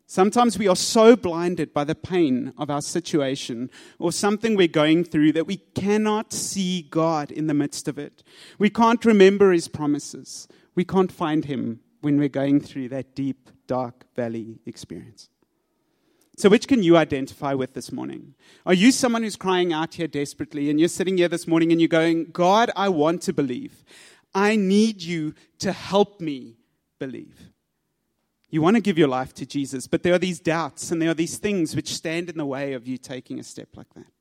Sometimes 0.08 0.58
we 0.58 0.68
are 0.68 0.76
so 0.76 1.16
blinded 1.16 1.74
by 1.74 1.86
the 1.86 1.96
pain 1.96 2.52
of 2.58 2.70
our 2.70 2.82
situation 2.82 3.70
or 3.98 4.12
something 4.12 4.56
we're 4.56 4.68
going 4.68 5.06
through 5.06 5.32
that 5.32 5.48
we 5.48 5.58
cannot 5.74 6.34
see 6.34 6.82
God 6.82 7.32
in 7.32 7.48
the 7.48 7.54
midst 7.54 7.88
of 7.88 7.98
it. 7.98 8.22
We 8.60 8.70
can't 8.70 9.06
remember 9.06 9.54
His 9.54 9.70
promises. 9.70 10.50
We 10.76 10.84
can't 10.84 11.14
find 11.14 11.46
Him 11.46 11.80
when 12.02 12.20
we're 12.20 12.30
going 12.30 12.60
through 12.60 12.90
that 12.90 13.16
deep, 13.16 13.50
dark 13.68 14.06
valley 14.16 14.60
experience. 14.66 15.30
So, 16.38 16.50
which 16.50 16.68
can 16.68 16.82
you 16.82 16.98
identify 16.98 17.54
with 17.54 17.74
this 17.74 17.92
morning? 17.92 18.34
Are 18.66 18.74
you 18.74 18.92
someone 18.92 19.24
who's 19.24 19.36
crying 19.36 19.74
out 19.74 19.94
here 19.94 20.08
desperately 20.08 20.70
and 20.70 20.80
you're 20.80 20.90
sitting 20.90 21.18
here 21.18 21.28
this 21.28 21.48
morning 21.48 21.72
and 21.72 21.80
you're 21.80 21.88
going, 21.88 22.26
God, 22.32 22.72
I 22.76 22.90
want 22.90 23.22
to 23.24 23.34
believe. 23.34 23.84
I 24.34 24.56
need 24.56 25.02
you 25.04 25.36
to 25.60 25.72
help 25.72 26.22
me 26.22 26.56
believe. 27.00 27.52
You 28.50 28.62
want 28.62 28.76
to 28.76 28.82
give 28.82 28.98
your 28.98 29.08
life 29.08 29.34
to 29.36 29.46
Jesus, 29.46 29.88
but 29.88 30.04
there 30.04 30.14
are 30.14 30.20
these 30.20 30.40
doubts 30.40 30.92
and 30.92 31.02
there 31.02 31.12
are 31.12 31.16
these 31.16 31.38
things 31.38 31.76
which 31.76 31.94
stand 31.94 32.30
in 32.30 32.38
the 32.38 32.46
way 32.46 32.74
of 32.74 32.88
you 32.88 32.98
taking 32.98 33.40
a 33.40 33.44
step 33.44 33.70
like 33.76 33.94
that. 33.96 34.12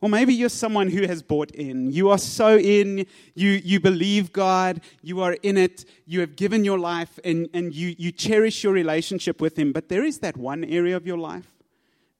Or 0.00 0.08
maybe 0.08 0.32
you're 0.32 0.48
someone 0.48 0.90
who 0.90 1.06
has 1.06 1.22
bought 1.22 1.50
in. 1.50 1.90
You 1.90 2.10
are 2.10 2.18
so 2.18 2.56
in, 2.56 3.06
you, 3.34 3.50
you 3.50 3.80
believe 3.80 4.32
God, 4.32 4.80
you 5.02 5.20
are 5.20 5.32
in 5.42 5.56
it, 5.56 5.84
you 6.06 6.20
have 6.20 6.36
given 6.36 6.64
your 6.64 6.78
life, 6.78 7.18
and, 7.24 7.48
and 7.52 7.74
you, 7.74 7.96
you 7.98 8.12
cherish 8.12 8.62
your 8.62 8.72
relationship 8.72 9.40
with 9.40 9.58
Him. 9.58 9.72
But 9.72 9.88
there 9.88 10.04
is 10.04 10.20
that 10.20 10.36
one 10.36 10.64
area 10.64 10.96
of 10.96 11.06
your 11.06 11.18
life 11.18 11.48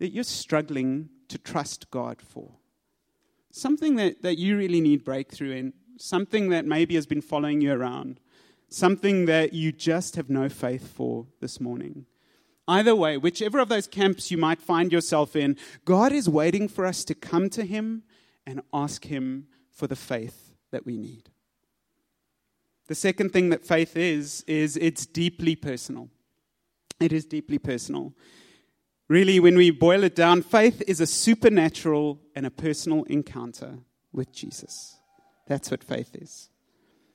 that 0.00 0.10
you're 0.10 0.24
struggling 0.24 1.08
to 1.28 1.38
trust 1.38 1.90
God 1.90 2.20
for. 2.20 2.50
Something 3.52 3.96
that, 3.96 4.22
that 4.22 4.38
you 4.38 4.56
really 4.56 4.80
need 4.80 5.04
breakthrough 5.04 5.52
in, 5.52 5.72
something 5.98 6.48
that 6.50 6.64
maybe 6.64 6.96
has 6.96 7.06
been 7.06 7.20
following 7.20 7.60
you 7.60 7.72
around 7.72 8.20
something 8.68 9.26
that 9.26 9.52
you 9.52 9.72
just 9.72 10.16
have 10.16 10.28
no 10.28 10.48
faith 10.48 10.86
for 10.88 11.26
this 11.40 11.60
morning. 11.60 12.06
Either 12.68 12.94
way, 12.94 13.16
whichever 13.16 13.58
of 13.58 13.70
those 13.70 13.86
camps 13.86 14.30
you 14.30 14.36
might 14.36 14.60
find 14.60 14.92
yourself 14.92 15.34
in, 15.34 15.56
God 15.86 16.12
is 16.12 16.28
waiting 16.28 16.68
for 16.68 16.84
us 16.84 17.02
to 17.04 17.14
come 17.14 17.48
to 17.50 17.64
Him 17.64 18.02
and 18.46 18.60
ask 18.74 19.06
Him 19.06 19.46
for 19.70 19.86
the 19.86 19.96
faith 19.96 20.52
that 20.70 20.84
we 20.84 20.98
need. 20.98 21.30
The 22.86 22.94
second 22.94 23.32
thing 23.32 23.48
that 23.48 23.64
faith 23.64 23.96
is, 23.96 24.44
is 24.46 24.76
it's 24.76 25.06
deeply 25.06 25.56
personal. 25.56 26.10
It 27.00 27.12
is 27.12 27.24
deeply 27.24 27.58
personal. 27.58 28.12
Really, 29.08 29.40
when 29.40 29.56
we 29.56 29.70
boil 29.70 30.04
it 30.04 30.14
down, 30.14 30.42
faith 30.42 30.82
is 30.86 31.00
a 31.00 31.06
supernatural 31.06 32.20
and 32.34 32.44
a 32.44 32.50
personal 32.50 33.04
encounter 33.04 33.78
with 34.12 34.30
Jesus. 34.30 34.96
That's 35.46 35.70
what 35.70 35.82
faith 35.82 36.14
is. 36.14 36.50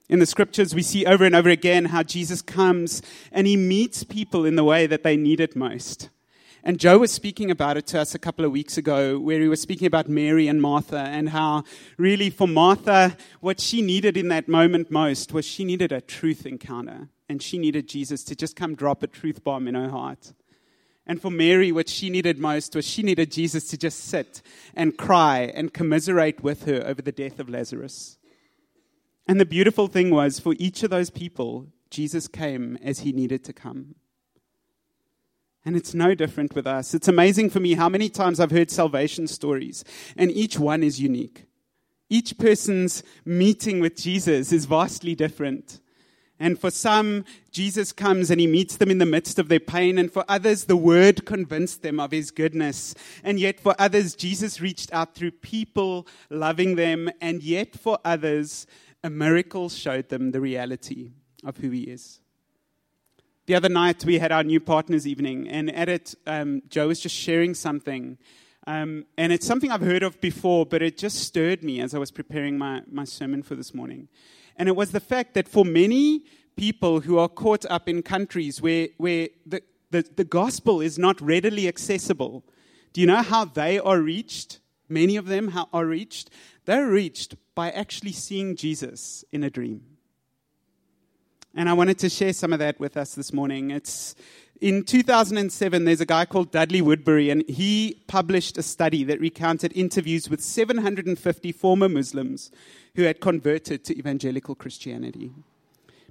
In 0.09 0.19
the 0.19 0.25
scriptures, 0.25 0.75
we 0.75 0.81
see 0.81 1.05
over 1.05 1.23
and 1.23 1.35
over 1.35 1.49
again 1.49 1.85
how 1.85 2.03
Jesus 2.03 2.41
comes 2.41 3.01
and 3.31 3.47
he 3.47 3.55
meets 3.55 4.03
people 4.03 4.45
in 4.45 4.55
the 4.55 4.63
way 4.63 4.85
that 4.85 5.03
they 5.03 5.15
need 5.15 5.39
it 5.39 5.55
most. 5.55 6.09
And 6.65 6.79
Joe 6.79 6.99
was 6.99 7.11
speaking 7.11 7.51
about 7.51 7.75
it 7.75 7.87
to 7.87 7.99
us 7.99 8.15
a 8.15 8.19
couple 8.19 8.45
of 8.45 8.51
weeks 8.51 8.77
ago, 8.77 9.19
where 9.19 9.41
he 9.41 9.49
was 9.49 9.61
speaking 9.61 9.85
about 9.85 10.07
Mary 10.07 10.47
and 10.47 10.61
Martha, 10.61 10.97
and 10.97 11.29
how 11.29 11.63
really 11.97 12.29
for 12.29 12.47
Martha, 12.47 13.17
what 13.41 13.59
she 13.59 13.81
needed 13.81 14.15
in 14.15 14.29
that 14.29 14.47
moment 14.47 14.89
most 14.89 15.33
was 15.33 15.43
she 15.43 15.65
needed 15.65 15.91
a 15.91 15.99
truth 15.99 16.45
encounter, 16.45 17.09
and 17.27 17.41
she 17.41 17.57
needed 17.57 17.89
Jesus 17.89 18.23
to 18.23 18.35
just 18.35 18.55
come 18.55 18.75
drop 18.75 19.03
a 19.03 19.07
truth 19.07 19.43
bomb 19.43 19.67
in 19.67 19.75
her 19.75 19.89
heart. 19.89 20.31
And 21.05 21.21
for 21.21 21.29
Mary, 21.29 21.73
what 21.73 21.89
she 21.89 22.09
needed 22.09 22.39
most 22.39 22.75
was 22.75 22.85
she 22.85 23.03
needed 23.03 23.29
Jesus 23.29 23.67
to 23.67 23.77
just 23.77 23.99
sit 23.99 24.41
and 24.73 24.97
cry 24.97 25.51
and 25.53 25.73
commiserate 25.73 26.43
with 26.43 26.63
her 26.63 26.81
over 26.85 27.01
the 27.01 27.11
death 27.11 27.39
of 27.39 27.49
Lazarus. 27.49 28.17
And 29.27 29.39
the 29.39 29.45
beautiful 29.45 29.87
thing 29.87 30.09
was, 30.09 30.39
for 30.39 30.55
each 30.59 30.83
of 30.83 30.89
those 30.89 31.09
people, 31.09 31.67
Jesus 31.89 32.27
came 32.27 32.77
as 32.83 32.99
he 32.99 33.11
needed 33.11 33.43
to 33.45 33.53
come. 33.53 33.95
And 35.65 35.77
it's 35.77 35.93
no 35.93 36.13
different 36.13 36.55
with 36.55 36.67
us. 36.67 36.93
It's 36.93 37.07
amazing 37.07 37.49
for 37.49 37.61
me 37.61 37.75
how 37.75 37.87
many 37.87 38.09
times 38.09 38.39
I've 38.39 38.51
heard 38.51 38.69
salvation 38.69 39.27
stories, 39.27 39.85
and 40.17 40.29
each 40.29 40.59
one 40.59 40.83
is 40.83 40.99
unique. 40.99 41.45
Each 42.09 42.37
person's 42.37 43.01
meeting 43.23 43.79
with 43.79 43.95
Jesus 43.95 44.51
is 44.51 44.65
vastly 44.65 45.15
different. 45.15 45.79
And 46.39 46.59
for 46.59 46.69
some, 46.69 47.23
Jesus 47.51 47.93
comes 47.93 48.29
and 48.29 48.41
he 48.41 48.47
meets 48.47 48.75
them 48.75 48.91
in 48.91 48.97
the 48.97 49.05
midst 49.05 49.39
of 49.39 49.47
their 49.47 49.59
pain. 49.59 49.97
And 49.97 50.11
for 50.11 50.25
others, 50.27 50.65
the 50.65 50.75
word 50.75 51.25
convinced 51.25 51.83
them 51.83 51.99
of 51.99 52.11
his 52.11 52.31
goodness. 52.31 52.93
And 53.23 53.39
yet 53.39 53.59
for 53.59 53.75
others, 53.79 54.15
Jesus 54.15 54.59
reached 54.59 54.91
out 54.91 55.15
through 55.15 55.31
people 55.31 56.05
loving 56.29 56.75
them. 56.75 57.09
And 57.21 57.41
yet 57.41 57.75
for 57.75 57.97
others, 58.03 58.67
a 59.03 59.09
miracle 59.09 59.69
showed 59.69 60.09
them 60.09 60.31
the 60.31 60.39
reality 60.39 61.11
of 61.43 61.57
who 61.57 61.69
he 61.69 61.83
is. 61.83 62.21
The 63.45 63.55
other 63.55 63.67
night, 63.67 64.05
we 64.05 64.19
had 64.19 64.31
our 64.31 64.43
new 64.43 64.61
partners' 64.61 65.05
evening, 65.05 65.49
and 65.49 65.69
at 65.75 65.89
it, 65.89 66.15
um, 66.25 66.61
Joe 66.69 66.87
was 66.87 67.01
just 67.01 67.15
sharing 67.15 67.53
something. 67.53 68.17
Um, 68.65 69.05
and 69.17 69.33
it's 69.33 69.45
something 69.45 69.69
I've 69.69 69.81
heard 69.81 70.03
of 70.03 70.21
before, 70.21 70.65
but 70.65 70.81
it 70.81 70.97
just 70.97 71.19
stirred 71.19 71.61
me 71.61 71.81
as 71.81 71.93
I 71.93 71.97
was 71.97 72.11
preparing 72.11 72.57
my, 72.57 72.83
my 72.89 73.03
sermon 73.03 73.43
for 73.43 73.55
this 73.55 73.73
morning. 73.73 74.07
And 74.55 74.69
it 74.69 74.77
was 74.77 74.91
the 74.91 75.01
fact 75.01 75.33
that 75.33 75.49
for 75.49 75.65
many 75.65 76.23
people 76.55 77.01
who 77.01 77.17
are 77.17 77.27
caught 77.27 77.65
up 77.65 77.89
in 77.89 78.01
countries 78.01 78.61
where, 78.61 78.87
where 78.97 79.27
the, 79.45 79.61
the, 79.91 80.05
the 80.15 80.23
gospel 80.23 80.79
is 80.79 80.97
not 80.97 81.19
readily 81.19 81.67
accessible, 81.67 82.45
do 82.93 83.01
you 83.01 83.07
know 83.07 83.23
how 83.23 83.43
they 83.43 83.77
are 83.79 83.99
reached? 83.99 84.59
Many 84.87 85.17
of 85.17 85.25
them 85.25 85.51
are 85.73 85.85
reached. 85.85 86.29
They're 86.63 86.87
reached 86.87 87.35
by 87.55 87.71
actually 87.71 88.11
seeing 88.11 88.55
Jesus 88.55 89.23
in 89.31 89.43
a 89.43 89.49
dream. 89.49 89.81
And 91.55 91.69
I 91.69 91.73
wanted 91.73 91.99
to 91.99 92.09
share 92.09 92.33
some 92.33 92.51
of 92.51 92.59
that 92.59 92.79
with 92.79 92.97
us 92.97 93.13
this 93.13 93.31
morning. 93.31 93.69
It's 93.69 94.15
in 94.59 94.83
2007, 94.83 95.83
there's 95.83 96.01
a 96.01 96.05
guy 96.05 96.25
called 96.25 96.51
Dudley 96.51 96.81
Woodberry, 96.81 97.31
and 97.31 97.43
he 97.49 98.01
published 98.07 98.57
a 98.57 98.63
study 98.63 99.03
that 99.03 99.19
recounted 99.19 99.71
interviews 99.75 100.29
with 100.29 100.41
750 100.41 101.51
former 101.51 101.89
Muslims 101.89 102.49
who 102.95 103.03
had 103.03 103.19
converted 103.19 103.83
to 103.83 103.97
evangelical 103.97 104.55
Christianity. 104.55 105.31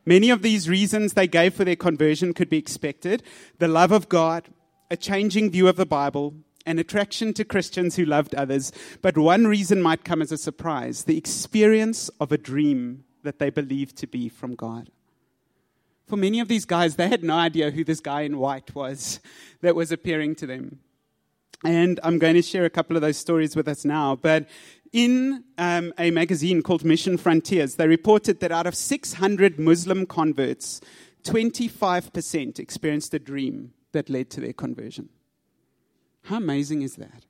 Many 0.04 0.30
of 0.30 0.42
these 0.42 0.68
reasons 0.68 1.14
they 1.14 1.26
gave 1.26 1.54
for 1.54 1.64
their 1.64 1.76
conversion 1.76 2.34
could 2.34 2.50
be 2.50 2.58
expected 2.58 3.22
the 3.58 3.68
love 3.68 3.90
of 3.90 4.08
God, 4.08 4.48
a 4.90 4.96
changing 4.96 5.50
view 5.50 5.66
of 5.66 5.76
the 5.76 5.86
Bible, 5.86 6.34
an 6.66 6.78
attraction 6.78 7.32
to 7.34 7.44
Christians 7.44 7.96
who 7.96 8.04
loved 8.04 8.34
others, 8.34 8.72
but 9.00 9.18
one 9.18 9.46
reason 9.46 9.82
might 9.82 10.04
come 10.04 10.22
as 10.22 10.32
a 10.32 10.36
surprise 10.36 11.04
the 11.04 11.18
experience 11.18 12.08
of 12.20 12.32
a 12.32 12.38
dream 12.38 13.04
that 13.22 13.38
they 13.38 13.50
believed 13.50 13.96
to 13.96 14.06
be 14.06 14.28
from 14.28 14.54
God. 14.54 14.90
For 16.06 16.16
many 16.16 16.40
of 16.40 16.48
these 16.48 16.64
guys, 16.64 16.96
they 16.96 17.08
had 17.08 17.24
no 17.24 17.34
idea 17.34 17.70
who 17.70 17.84
this 17.84 18.00
guy 18.00 18.22
in 18.22 18.38
white 18.38 18.74
was 18.74 19.20
that 19.60 19.74
was 19.74 19.92
appearing 19.92 20.34
to 20.36 20.46
them. 20.46 20.80
And 21.64 22.00
I'm 22.02 22.18
going 22.18 22.34
to 22.34 22.42
share 22.42 22.64
a 22.64 22.70
couple 22.70 22.96
of 22.96 23.02
those 23.02 23.16
stories 23.16 23.54
with 23.54 23.68
us 23.68 23.84
now. 23.84 24.16
But 24.16 24.48
in 24.92 25.44
um, 25.58 25.94
a 25.96 26.10
magazine 26.10 26.60
called 26.62 26.84
Mission 26.84 27.16
Frontiers, 27.16 27.76
they 27.76 27.86
reported 27.86 28.40
that 28.40 28.52
out 28.52 28.66
of 28.66 28.74
600 28.74 29.58
Muslim 29.58 30.04
converts, 30.06 30.80
25% 31.24 32.58
experienced 32.58 33.14
a 33.14 33.18
dream 33.18 33.72
that 33.92 34.10
led 34.10 34.28
to 34.30 34.40
their 34.40 34.52
conversion. 34.52 35.08
How 36.24 36.36
amazing 36.36 36.82
is 36.82 36.96
that? 36.96 37.24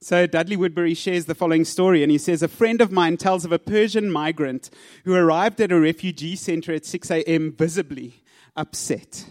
So 0.00 0.26
Dudley 0.26 0.56
Woodberry 0.56 0.96
shares 0.96 1.24
the 1.24 1.34
following 1.34 1.64
story, 1.64 2.02
and 2.02 2.12
he 2.12 2.18
says 2.18 2.42
A 2.42 2.48
friend 2.48 2.80
of 2.80 2.92
mine 2.92 3.16
tells 3.16 3.44
of 3.44 3.52
a 3.52 3.58
Persian 3.58 4.10
migrant 4.10 4.70
who 5.04 5.14
arrived 5.14 5.60
at 5.60 5.72
a 5.72 5.80
refugee 5.80 6.36
center 6.36 6.72
at 6.72 6.84
6 6.84 7.10
a.m., 7.10 7.52
visibly 7.52 8.22
upset. 8.54 9.26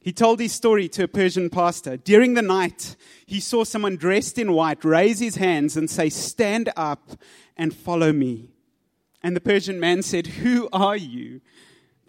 He 0.00 0.12
told 0.12 0.40
his 0.40 0.52
story 0.52 0.88
to 0.90 1.04
a 1.04 1.08
Persian 1.08 1.50
pastor. 1.50 1.98
During 1.98 2.32
the 2.32 2.42
night, 2.42 2.96
he 3.26 3.40
saw 3.40 3.64
someone 3.64 3.96
dressed 3.96 4.38
in 4.38 4.54
white 4.54 4.82
raise 4.84 5.18
his 5.18 5.36
hands 5.36 5.76
and 5.76 5.90
say, 5.90 6.08
Stand 6.08 6.70
up 6.76 7.10
and 7.56 7.74
follow 7.74 8.12
me. 8.12 8.54
And 9.22 9.36
the 9.36 9.40
Persian 9.40 9.78
man 9.78 10.02
said, 10.02 10.26
Who 10.26 10.70
are 10.72 10.96
you? 10.96 11.42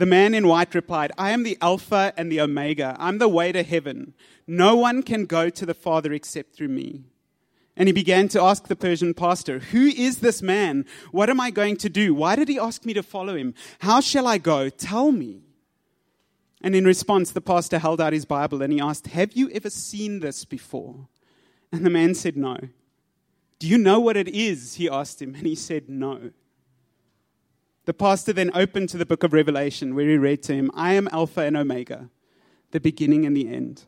The 0.02 0.08
man 0.08 0.34
in 0.34 0.48
white 0.48 0.74
replied, 0.74 1.12
I 1.16 1.30
am 1.30 1.44
the 1.44 1.60
Alpha 1.62 2.12
and 2.18 2.32
the 2.32 2.42
Omega. 2.42 2.96
I'm 2.98 3.20
the 3.20 3.28
way 3.28 3.52
to 3.52 3.62
heaven. 3.62 4.16
No 4.48 4.76
one 4.76 5.04
can 5.04 5.28
go 5.28 5.52
to 5.52 5.64
the 5.64 5.76
Father 5.76 6.12
except 6.12 6.56
through 6.56 6.70
me. 6.70 7.04
And 7.78 7.88
he 7.88 7.94
began 7.94 8.28
to 8.30 8.42
ask 8.42 8.68
the 8.68 8.76
Persian 8.76 9.14
pastor, 9.14 9.60
Who 9.60 9.86
is 9.86 10.18
this 10.18 10.42
man? 10.42 10.88
What 11.12 11.30
am 11.30 11.40
I 11.40 11.52
going 11.52 11.78
to 11.78 11.88
do? 11.88 12.16
Why 12.16 12.36
did 12.36 12.50
he 12.50 12.58
ask 12.58 12.84
me 12.84 12.94
to 12.96 13.04
follow 13.04 13.36
him? 13.36 13.54
How 13.82 14.02
shall 14.02 14.26
I 14.26 14.40
go? 14.40 14.70
Tell 14.70 15.12
me. 15.12 15.44
And 16.64 16.76
in 16.76 16.84
response, 16.84 17.30
the 17.30 17.40
pastor 17.40 17.78
held 17.78 18.02
out 18.02 18.12
his 18.12 18.26
Bible 18.26 18.64
and 18.64 18.74
he 18.74 18.82
asked, 18.82 19.06
Have 19.06 19.34
you 19.34 19.52
ever 19.52 19.70
seen 19.70 20.20
this 20.20 20.46
before? 20.46 21.10
And 21.72 21.86
the 21.86 21.92
man 21.92 22.16
said, 22.16 22.36
No. 22.36 22.58
Do 23.60 23.68
you 23.68 23.78
know 23.78 24.00
what 24.00 24.18
it 24.18 24.30
is? 24.30 24.74
He 24.74 24.90
asked 24.90 25.22
him. 25.22 25.36
And 25.36 25.46
he 25.46 25.54
said, 25.54 25.90
No. 25.90 26.32
The 27.86 27.94
pastor 27.94 28.34
then 28.34 28.52
opened 28.54 28.90
to 28.90 28.98
the 28.98 29.06
book 29.06 29.24
of 29.24 29.34
Revelation, 29.34 29.96
where 29.96 30.08
he 30.08 30.18
read 30.18 30.44
to 30.44 30.54
him, 30.54 30.70
I 30.74 30.94
am 30.94 31.10
Alpha 31.12 31.42
and 31.42 31.58
Omega, 31.58 32.10
the 32.72 32.80
beginning 32.80 33.26
and 33.26 33.36
the 33.36 33.48
end. 33.48 33.86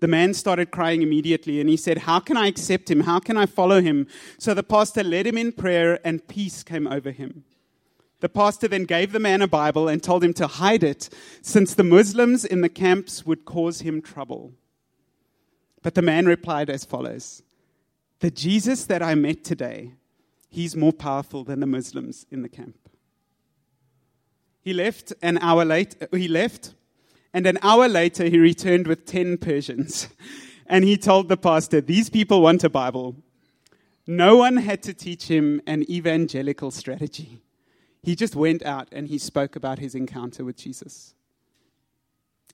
The 0.00 0.08
man 0.08 0.34
started 0.34 0.70
crying 0.70 1.02
immediately 1.02 1.60
and 1.60 1.68
he 1.68 1.76
said, 1.76 1.98
How 1.98 2.20
can 2.20 2.36
I 2.36 2.48
accept 2.48 2.90
him? 2.90 3.00
How 3.00 3.18
can 3.18 3.36
I 3.36 3.46
follow 3.46 3.80
him? 3.80 4.06
So 4.38 4.52
the 4.52 4.62
pastor 4.62 5.02
led 5.02 5.26
him 5.26 5.38
in 5.38 5.52
prayer 5.52 6.00
and 6.04 6.26
peace 6.26 6.62
came 6.62 6.86
over 6.86 7.10
him. 7.10 7.44
The 8.20 8.28
pastor 8.28 8.68
then 8.68 8.84
gave 8.84 9.12
the 9.12 9.20
man 9.20 9.42
a 9.42 9.48
Bible 9.48 9.88
and 9.88 10.02
told 10.02 10.24
him 10.24 10.32
to 10.34 10.46
hide 10.46 10.82
it, 10.82 11.10
since 11.42 11.74
the 11.74 11.84
Muslims 11.84 12.44
in 12.44 12.62
the 12.62 12.68
camps 12.68 13.26
would 13.26 13.44
cause 13.44 13.80
him 13.80 14.00
trouble. 14.00 14.52
But 15.82 15.94
the 15.94 16.02
man 16.02 16.26
replied 16.26 16.70
as 16.70 16.84
follows 16.84 17.42
The 18.20 18.30
Jesus 18.30 18.84
that 18.86 19.02
I 19.02 19.14
met 19.14 19.44
today, 19.44 19.92
he's 20.48 20.74
more 20.74 20.92
powerful 20.92 21.44
than 21.44 21.60
the 21.60 21.66
Muslims 21.66 22.26
in 22.30 22.42
the 22.42 22.48
camp. 22.48 22.86
He 24.66 24.72
left 24.72 25.12
an 25.22 25.38
hour 25.38 25.64
later, 25.64 26.08
he 26.10 26.26
left, 26.26 26.74
and 27.32 27.46
an 27.46 27.56
hour 27.62 27.86
later 27.86 28.24
he 28.24 28.36
returned 28.36 28.88
with 28.88 29.06
10 29.06 29.38
Persians. 29.38 30.08
And 30.68 30.82
he 30.84 30.96
told 30.96 31.28
the 31.28 31.36
pastor, 31.36 31.80
These 31.80 32.10
people 32.10 32.42
want 32.42 32.64
a 32.64 32.68
Bible. 32.68 33.14
No 34.08 34.34
one 34.38 34.56
had 34.56 34.82
to 34.82 34.92
teach 34.92 35.28
him 35.28 35.62
an 35.64 35.88
evangelical 35.88 36.72
strategy. 36.72 37.40
He 38.02 38.16
just 38.16 38.34
went 38.34 38.64
out 38.64 38.88
and 38.90 39.06
he 39.06 39.18
spoke 39.18 39.54
about 39.54 39.78
his 39.78 39.94
encounter 39.94 40.44
with 40.44 40.56
Jesus. 40.56 41.14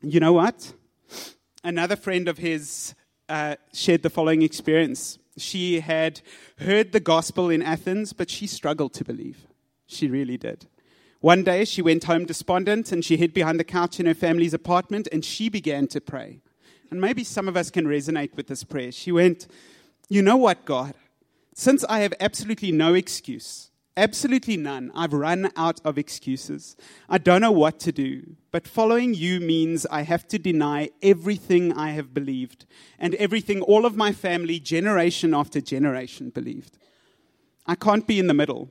You 0.03 0.21
know 0.21 0.35
what? 0.35 0.75
Another 1.65 1.97
friend 1.97 2.29
of 2.29 2.37
his 2.37 2.95
uh, 3.31 3.57
shared 3.73 4.03
the 4.03 4.11
following 4.11 4.43
experience. 4.43 5.19
She 5.39 5.81
had 5.81 6.21
heard 6.59 6.93
the 6.93 7.01
gospel 7.01 7.49
in 7.49 7.63
Athens, 7.63 8.13
but 8.13 8.29
she 8.29 8.47
struggled 8.47 8.93
to 8.93 9.05
believe. 9.05 9.47
She 9.87 10.09
really 10.09 10.37
did. 10.37 10.67
One 11.23 11.45
day 11.45 11.65
she 11.65 11.83
went 11.83 12.03
home 12.03 12.25
despondent 12.25 12.91
and 12.91 13.05
she 13.05 13.17
hid 13.17 13.33
behind 13.33 13.61
the 13.61 13.65
couch 13.65 14.01
in 14.01 14.07
her 14.07 14.15
family's 14.15 14.53
apartment 14.53 15.07
and 15.13 15.25
she 15.25 15.49
began 15.49 15.87
to 15.87 16.01
pray. 16.01 16.41
And 16.91 17.01
maybe 17.01 17.23
some 17.23 17.47
of 17.47 17.57
us 17.57 17.71
can 17.71 17.87
resonate 17.87 18.35
with 18.35 18.49
this 18.49 18.65
prayer. 18.65 18.91
She 18.91 19.13
went, 19.13 19.47
You 20.09 20.21
know 20.21 20.37
what, 20.37 20.65
God? 20.65 20.95
Since 21.55 21.85
I 21.85 22.01
have 22.01 22.13
absolutely 22.19 22.73
no 22.73 22.95
excuse, 22.95 23.71
absolutely 23.97 24.57
none, 24.57 24.91
I've 24.97 25.13
run 25.13 25.53
out 25.57 25.81
of 25.85 25.97
excuses. 25.97 26.75
I 27.09 27.19
don't 27.19 27.41
know 27.41 27.53
what 27.53 27.79
to 27.81 27.93
do. 27.93 28.35
But 28.51 28.67
following 28.67 29.15
you 29.15 29.39
means 29.39 29.87
I 29.93 30.03
have 30.03 30.27
to 30.27 30.41
deny 30.41 30.91
everything 31.03 31.73
I 31.73 31.91
have 31.91 32.13
believed 32.13 32.67
and 32.99 33.15
everything 33.15 33.61
all 33.63 33.87
of 33.87 33.97
my 33.97 34.13
family, 34.13 34.59
generation 34.59 35.35
after 35.35 35.61
generation, 35.61 36.31
believed. 36.31 36.79
I 37.65 37.77
can't 37.77 38.09
be 38.09 38.19
in 38.19 38.27
the 38.27 38.35
middle. 38.35 38.71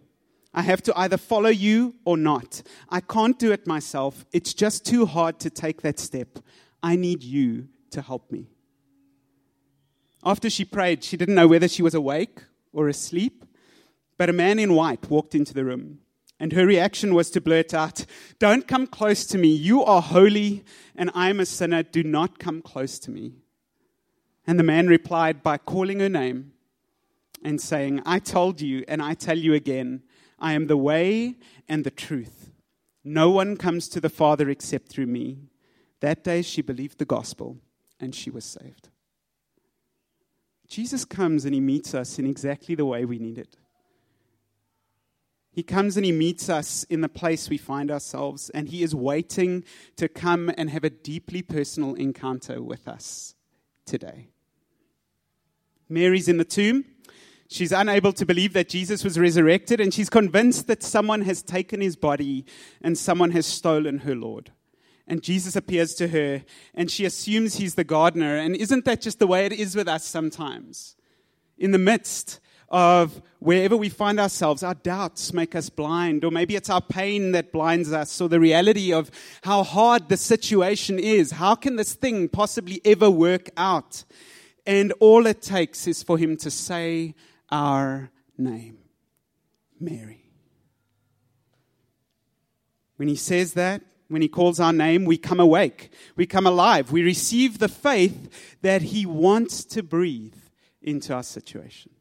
I 0.53 0.63
have 0.63 0.81
to 0.83 0.99
either 0.99 1.17
follow 1.17 1.49
you 1.49 1.95
or 2.03 2.17
not. 2.17 2.61
I 2.89 2.99
can't 2.99 3.39
do 3.39 3.51
it 3.51 3.65
myself. 3.65 4.25
It's 4.33 4.53
just 4.53 4.85
too 4.85 5.05
hard 5.05 5.39
to 5.39 5.49
take 5.49 5.81
that 5.81 5.99
step. 5.99 6.39
I 6.83 6.95
need 6.95 7.23
you 7.23 7.69
to 7.91 8.01
help 8.01 8.31
me. 8.31 8.47
After 10.23 10.49
she 10.49 10.65
prayed, 10.65 11.03
she 11.03 11.17
didn't 11.17 11.35
know 11.35 11.47
whether 11.47 11.67
she 11.67 11.81
was 11.81 11.93
awake 11.93 12.43
or 12.73 12.89
asleep, 12.89 13.45
but 14.17 14.29
a 14.29 14.33
man 14.33 14.59
in 14.59 14.75
white 14.75 15.09
walked 15.09 15.35
into 15.35 15.53
the 15.53 15.65
room. 15.65 15.99
And 16.39 16.53
her 16.53 16.65
reaction 16.65 17.13
was 17.13 17.29
to 17.31 17.41
blurt 17.41 17.73
out, 17.73 18.05
Don't 18.39 18.67
come 18.67 18.87
close 18.87 19.25
to 19.27 19.37
me. 19.37 19.49
You 19.49 19.83
are 19.83 20.01
holy, 20.01 20.63
and 20.95 21.11
I 21.13 21.29
am 21.29 21.39
a 21.39 21.45
sinner. 21.45 21.83
Do 21.83 22.03
not 22.03 22.39
come 22.39 22.61
close 22.61 22.99
to 22.99 23.11
me. 23.11 23.33
And 24.45 24.59
the 24.59 24.63
man 24.63 24.87
replied 24.87 25.43
by 25.43 25.57
calling 25.57 25.99
her 25.99 26.09
name 26.09 26.53
and 27.43 27.61
saying, 27.61 28.01
I 28.05 28.19
told 28.19 28.59
you, 28.59 28.83
and 28.87 29.01
I 29.01 29.13
tell 29.13 29.37
you 29.37 29.53
again 29.53 30.01
I 30.41 30.53
am 30.53 30.67
the 30.67 30.75
way 30.75 31.37
and 31.69 31.85
the 31.85 31.91
truth. 31.91 32.49
No 33.03 33.29
one 33.29 33.55
comes 33.55 33.87
to 33.89 34.01
the 34.01 34.09
Father 34.09 34.49
except 34.49 34.89
through 34.89 35.05
me. 35.05 35.37
That 36.01 36.23
day 36.23 36.41
she 36.41 36.61
believed 36.61 36.97
the 36.97 37.05
gospel 37.05 37.59
and 37.99 38.13
she 38.13 38.29
was 38.29 38.43
saved. 38.43 38.89
Jesus 40.67 41.05
comes 41.05 41.45
and 41.45 41.53
he 41.53 41.61
meets 41.61 41.93
us 41.93 42.17
in 42.17 42.25
exactly 42.25 42.75
the 42.75 42.85
way 42.85 43.05
we 43.05 43.19
need 43.19 43.37
it. 43.37 43.57
He 45.51 45.63
comes 45.63 45.97
and 45.97 46.05
he 46.05 46.13
meets 46.13 46.49
us 46.49 46.85
in 46.85 47.01
the 47.01 47.09
place 47.09 47.49
we 47.49 47.57
find 47.57 47.91
ourselves, 47.91 48.49
and 48.51 48.69
he 48.69 48.83
is 48.83 48.95
waiting 48.95 49.65
to 49.97 50.07
come 50.07 50.49
and 50.57 50.69
have 50.69 50.85
a 50.85 50.89
deeply 50.89 51.41
personal 51.41 51.93
encounter 51.95 52.63
with 52.63 52.87
us 52.87 53.35
today. 53.85 54.29
Mary's 55.89 56.29
in 56.29 56.37
the 56.37 56.45
tomb. 56.45 56.85
She's 57.51 57.73
unable 57.73 58.13
to 58.13 58.25
believe 58.25 58.53
that 58.53 58.69
Jesus 58.69 59.03
was 59.03 59.19
resurrected, 59.19 59.81
and 59.81 59.93
she's 59.93 60.09
convinced 60.09 60.67
that 60.67 60.81
someone 60.81 61.23
has 61.23 61.43
taken 61.43 61.81
his 61.81 61.97
body 61.97 62.45
and 62.81 62.97
someone 62.97 63.31
has 63.31 63.45
stolen 63.45 63.99
her 63.99 64.15
Lord. 64.15 64.53
And 65.05 65.21
Jesus 65.21 65.57
appears 65.57 65.93
to 65.95 66.07
her, 66.07 66.45
and 66.73 66.89
she 66.89 67.03
assumes 67.03 67.55
he's 67.55 67.75
the 67.75 67.83
gardener. 67.83 68.37
And 68.37 68.55
isn't 68.55 68.85
that 68.85 69.01
just 69.01 69.19
the 69.19 69.27
way 69.27 69.45
it 69.45 69.51
is 69.51 69.75
with 69.75 69.89
us 69.89 70.05
sometimes? 70.05 70.95
In 71.57 71.71
the 71.71 71.77
midst 71.77 72.39
of 72.69 73.21
wherever 73.39 73.75
we 73.75 73.89
find 73.89 74.17
ourselves, 74.17 74.63
our 74.63 74.75
doubts 74.75 75.33
make 75.33 75.53
us 75.53 75.69
blind, 75.69 76.23
or 76.23 76.31
maybe 76.31 76.55
it's 76.55 76.69
our 76.69 76.79
pain 76.79 77.33
that 77.33 77.51
blinds 77.51 77.91
us, 77.91 78.21
or 78.21 78.29
the 78.29 78.39
reality 78.39 78.93
of 78.93 79.11
how 79.43 79.63
hard 79.63 80.07
the 80.07 80.15
situation 80.15 80.97
is. 80.97 81.31
How 81.31 81.55
can 81.55 81.75
this 81.75 81.95
thing 81.95 82.29
possibly 82.29 82.79
ever 82.85 83.11
work 83.11 83.49
out? 83.57 84.05
And 84.65 84.93
all 85.01 85.25
it 85.25 85.41
takes 85.41 85.85
is 85.85 86.01
for 86.01 86.17
him 86.17 86.37
to 86.37 86.49
say, 86.49 87.13
our 87.51 88.11
name 88.37 88.77
Mary. 89.79 90.25
When 92.95 93.07
he 93.07 93.15
says 93.15 93.53
that, 93.53 93.81
when 94.07 94.21
he 94.21 94.27
calls 94.27 94.59
our 94.59 94.73
name, 94.73 95.05
we 95.05 95.17
come 95.17 95.39
awake, 95.39 95.91
we 96.15 96.25
come 96.25 96.45
alive, 96.45 96.91
we 96.91 97.01
receive 97.01 97.59
the 97.59 97.69
faith 97.69 98.57
that 98.61 98.81
he 98.81 99.05
wants 99.05 99.63
to 99.65 99.81
breathe 99.81 100.35
into 100.81 101.13
our 101.13 101.23
situation. 101.23 101.91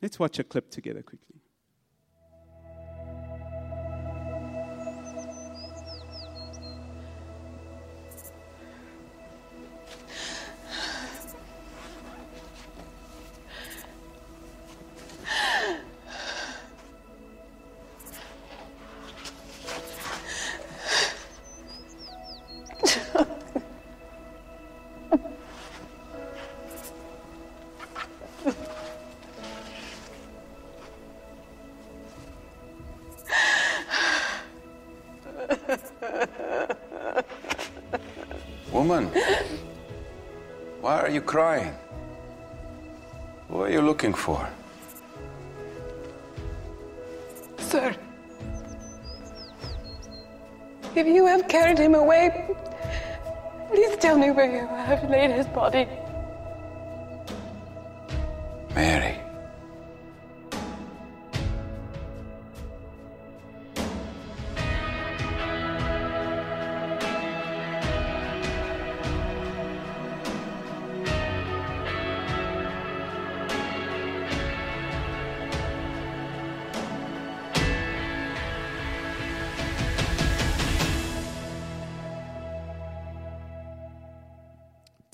Let's 0.00 0.18
watch 0.18 0.38
a 0.38 0.44
clip 0.44 0.70
together 0.70 1.02
quickly. 1.02 1.33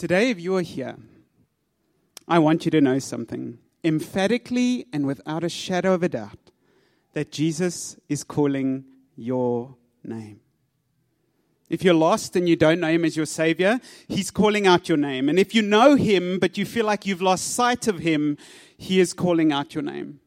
Today, 0.00 0.30
if 0.30 0.40
you 0.40 0.56
are 0.56 0.62
here, 0.62 0.96
I 2.26 2.38
want 2.38 2.64
you 2.64 2.70
to 2.70 2.80
know 2.80 2.98
something 2.98 3.58
emphatically 3.84 4.86
and 4.94 5.06
without 5.06 5.44
a 5.44 5.50
shadow 5.50 5.92
of 5.92 6.02
a 6.02 6.08
doubt 6.08 6.38
that 7.12 7.30
Jesus 7.30 7.98
is 8.08 8.24
calling 8.24 8.86
your 9.14 9.76
name. 10.02 10.40
If 11.68 11.84
you're 11.84 11.92
lost 11.92 12.34
and 12.34 12.48
you 12.48 12.56
don't 12.56 12.80
know 12.80 12.88
him 12.88 13.04
as 13.04 13.14
your 13.14 13.26
savior, 13.26 13.78
he's 14.08 14.30
calling 14.30 14.66
out 14.66 14.88
your 14.88 14.96
name. 14.96 15.28
And 15.28 15.38
if 15.38 15.54
you 15.54 15.60
know 15.60 15.96
him 15.96 16.38
but 16.38 16.56
you 16.56 16.64
feel 16.64 16.86
like 16.86 17.04
you've 17.04 17.20
lost 17.20 17.54
sight 17.54 17.86
of 17.86 17.98
him, 17.98 18.38
he 18.78 19.00
is 19.00 19.12
calling 19.12 19.52
out 19.52 19.74
your 19.74 19.84
name. 19.84 20.20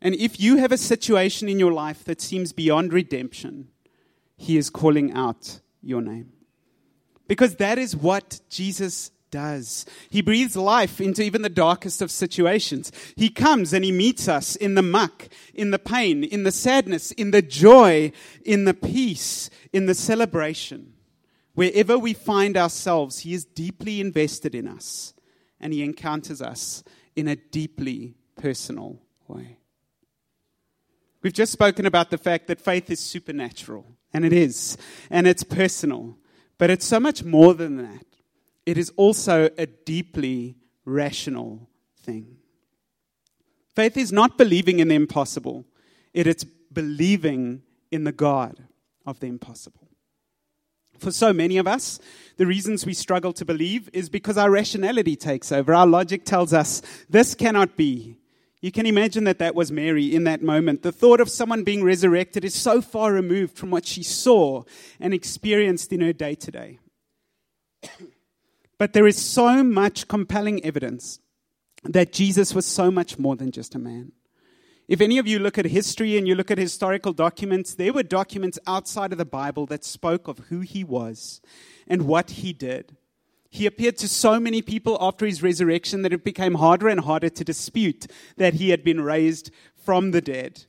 And 0.00 0.14
if 0.14 0.40
you 0.40 0.56
have 0.56 0.72
a 0.72 0.78
situation 0.78 1.50
in 1.50 1.58
your 1.58 1.72
life 1.72 2.02
that 2.04 2.22
seems 2.22 2.54
beyond 2.54 2.94
redemption, 2.94 3.68
he 4.38 4.56
is 4.56 4.70
calling 4.70 5.12
out 5.12 5.60
your 5.82 6.00
name. 6.00 6.32
Because 7.32 7.56
that 7.56 7.78
is 7.78 7.96
what 7.96 8.40
Jesus 8.50 9.10
does. 9.30 9.86
He 10.10 10.20
breathes 10.20 10.54
life 10.54 11.00
into 11.00 11.22
even 11.22 11.40
the 11.40 11.48
darkest 11.48 12.02
of 12.02 12.10
situations. 12.10 12.92
He 13.16 13.30
comes 13.30 13.72
and 13.72 13.86
He 13.86 13.90
meets 13.90 14.28
us 14.28 14.54
in 14.54 14.74
the 14.74 14.82
muck, 14.82 15.30
in 15.54 15.70
the 15.70 15.78
pain, 15.78 16.24
in 16.24 16.42
the 16.42 16.52
sadness, 16.52 17.10
in 17.12 17.30
the 17.30 17.40
joy, 17.40 18.12
in 18.44 18.66
the 18.66 18.74
peace, 18.74 19.48
in 19.72 19.86
the 19.86 19.94
celebration. 19.94 20.92
Wherever 21.54 21.98
we 21.98 22.12
find 22.12 22.54
ourselves, 22.54 23.20
He 23.20 23.32
is 23.32 23.46
deeply 23.46 24.02
invested 24.02 24.54
in 24.54 24.68
us 24.68 25.14
and 25.58 25.72
He 25.72 25.82
encounters 25.82 26.42
us 26.42 26.84
in 27.16 27.28
a 27.28 27.36
deeply 27.36 28.14
personal 28.36 29.00
way. 29.26 29.56
We've 31.22 31.32
just 31.32 31.52
spoken 31.52 31.86
about 31.86 32.10
the 32.10 32.18
fact 32.18 32.46
that 32.48 32.60
faith 32.60 32.90
is 32.90 33.00
supernatural, 33.00 33.86
and 34.12 34.26
it 34.26 34.34
is, 34.34 34.76
and 35.08 35.26
it's 35.26 35.44
personal, 35.44 36.18
but 36.62 36.70
it's 36.70 36.86
so 36.86 37.00
much 37.00 37.24
more 37.24 37.54
than 37.54 37.78
that. 37.78 38.06
It 38.66 38.78
is 38.78 38.92
also 38.96 39.50
a 39.58 39.66
deeply 39.66 40.54
rational 40.84 41.68
thing. 42.04 42.36
Faith 43.74 43.96
is 43.96 44.12
not 44.12 44.38
believing 44.38 44.78
in 44.78 44.86
the 44.86 44.94
impossible, 44.94 45.64
it 46.14 46.28
is 46.28 46.44
believing 46.72 47.62
in 47.90 48.04
the 48.04 48.12
God 48.12 48.62
of 49.04 49.18
the 49.18 49.26
impossible. 49.26 49.88
For 50.98 51.10
so 51.10 51.32
many 51.32 51.56
of 51.56 51.66
us, 51.66 51.98
the 52.36 52.46
reasons 52.46 52.86
we 52.86 52.94
struggle 52.94 53.32
to 53.32 53.44
believe 53.44 53.90
is 53.92 54.08
because 54.08 54.38
our 54.38 54.48
rationality 54.48 55.16
takes 55.16 55.50
over. 55.50 55.74
Our 55.74 55.88
logic 55.88 56.24
tells 56.24 56.52
us 56.52 56.80
this 57.10 57.34
cannot 57.34 57.76
be. 57.76 58.18
You 58.62 58.70
can 58.70 58.86
imagine 58.86 59.24
that 59.24 59.40
that 59.40 59.56
was 59.56 59.72
Mary 59.72 60.14
in 60.14 60.22
that 60.22 60.40
moment. 60.40 60.82
The 60.82 60.92
thought 60.92 61.20
of 61.20 61.28
someone 61.28 61.64
being 61.64 61.82
resurrected 61.82 62.44
is 62.44 62.54
so 62.54 62.80
far 62.80 63.12
removed 63.12 63.58
from 63.58 63.72
what 63.72 63.84
she 63.84 64.04
saw 64.04 64.62
and 65.00 65.12
experienced 65.12 65.92
in 65.92 66.00
her 66.00 66.12
day 66.12 66.36
to 66.36 66.50
day. 66.52 66.78
But 68.78 68.92
there 68.92 69.08
is 69.08 69.20
so 69.20 69.64
much 69.64 70.06
compelling 70.06 70.64
evidence 70.64 71.18
that 71.82 72.12
Jesus 72.12 72.54
was 72.54 72.64
so 72.64 72.88
much 72.92 73.18
more 73.18 73.34
than 73.34 73.50
just 73.50 73.74
a 73.74 73.80
man. 73.80 74.12
If 74.86 75.00
any 75.00 75.18
of 75.18 75.26
you 75.26 75.40
look 75.40 75.58
at 75.58 75.64
history 75.64 76.16
and 76.16 76.28
you 76.28 76.36
look 76.36 76.50
at 76.50 76.58
historical 76.58 77.12
documents, 77.12 77.74
there 77.74 77.92
were 77.92 78.04
documents 78.04 78.60
outside 78.66 79.10
of 79.10 79.18
the 79.18 79.24
Bible 79.24 79.66
that 79.66 79.84
spoke 79.84 80.28
of 80.28 80.38
who 80.50 80.60
he 80.60 80.84
was 80.84 81.40
and 81.88 82.02
what 82.02 82.30
he 82.30 82.52
did. 82.52 82.96
He 83.54 83.66
appeared 83.66 83.98
to 83.98 84.08
so 84.08 84.40
many 84.40 84.62
people 84.62 84.96
after 84.98 85.26
his 85.26 85.42
resurrection 85.42 86.00
that 86.02 86.12
it 86.14 86.24
became 86.24 86.54
harder 86.54 86.88
and 86.88 87.00
harder 87.00 87.28
to 87.28 87.44
dispute 87.44 88.06
that 88.38 88.54
he 88.54 88.70
had 88.70 88.82
been 88.82 89.02
raised 89.02 89.50
from 89.76 90.12
the 90.12 90.22
dead. 90.22 90.64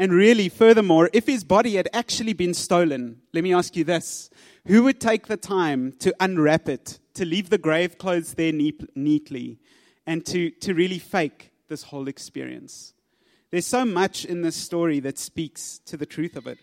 And 0.00 0.12
really, 0.12 0.48
furthermore, 0.48 1.10
if 1.12 1.28
his 1.28 1.44
body 1.44 1.76
had 1.76 1.88
actually 1.92 2.32
been 2.32 2.52
stolen, 2.52 3.20
let 3.32 3.44
me 3.44 3.54
ask 3.54 3.76
you 3.76 3.84
this 3.84 4.30
who 4.66 4.82
would 4.82 5.00
take 5.00 5.28
the 5.28 5.36
time 5.36 5.92
to 6.00 6.12
unwrap 6.18 6.68
it, 6.68 6.98
to 7.14 7.24
leave 7.24 7.50
the 7.50 7.56
grave 7.56 7.98
clothes 7.98 8.34
there 8.34 8.52
neatly, 8.52 9.60
and 10.04 10.26
to, 10.26 10.50
to 10.50 10.74
really 10.74 10.98
fake 10.98 11.52
this 11.68 11.84
whole 11.84 12.08
experience? 12.08 12.94
There's 13.52 13.64
so 13.64 13.84
much 13.84 14.24
in 14.24 14.42
this 14.42 14.56
story 14.56 14.98
that 14.98 15.20
speaks 15.20 15.78
to 15.86 15.96
the 15.96 16.04
truth 16.04 16.34
of 16.34 16.48
it. 16.48 16.58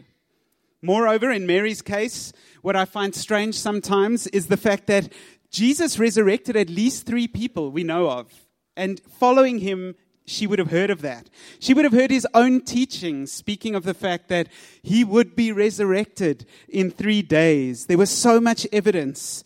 Moreover, 0.81 1.31
in 1.31 1.45
Mary's 1.45 1.81
case, 1.81 2.34
what 2.62 2.75
I 2.75 2.84
find 2.84 3.15
strange 3.15 3.55
sometimes 3.55 4.27
is 4.27 4.47
the 4.47 4.57
fact 4.57 4.88
that 4.88 5.13
Jesus 5.51 5.99
resurrected 5.99 6.55
at 6.55 6.69
least 6.69 7.05
three 7.05 7.27
people 7.27 7.71
we 7.71 7.83
know 7.83 8.09
of. 8.09 8.31
And 8.75 8.99
following 9.19 9.59
him 9.59 9.95
she 10.25 10.47
would 10.47 10.59
have 10.59 10.71
heard 10.71 10.89
of 10.89 11.01
that. 11.01 11.29
She 11.59 11.73
would 11.73 11.83
have 11.83 11.93
heard 11.93 12.11
his 12.11 12.27
own 12.33 12.61
teachings 12.61 13.31
speaking 13.31 13.75
of 13.75 13.83
the 13.83 13.93
fact 13.93 14.29
that 14.29 14.47
he 14.81 15.03
would 15.03 15.35
be 15.35 15.51
resurrected 15.51 16.45
in 16.69 16.89
three 16.89 17.21
days. 17.21 17.87
There 17.87 17.97
was 17.97 18.09
so 18.09 18.39
much 18.39 18.65
evidence. 18.71 19.43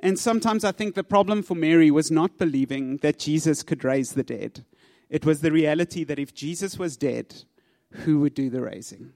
And 0.00 0.18
sometimes 0.18 0.64
I 0.64 0.72
think 0.72 0.94
the 0.94 1.02
problem 1.02 1.42
for 1.42 1.56
Mary 1.56 1.90
was 1.90 2.10
not 2.10 2.38
believing 2.38 2.98
that 2.98 3.18
Jesus 3.18 3.62
could 3.62 3.84
raise 3.84 4.12
the 4.12 4.22
dead. 4.22 4.64
It 5.10 5.24
was 5.24 5.40
the 5.40 5.50
reality 5.50 6.04
that 6.04 6.18
if 6.18 6.34
Jesus 6.34 6.78
was 6.78 6.96
dead, 6.96 7.42
who 7.90 8.20
would 8.20 8.34
do 8.34 8.50
the 8.50 8.60
raising? 8.60 9.12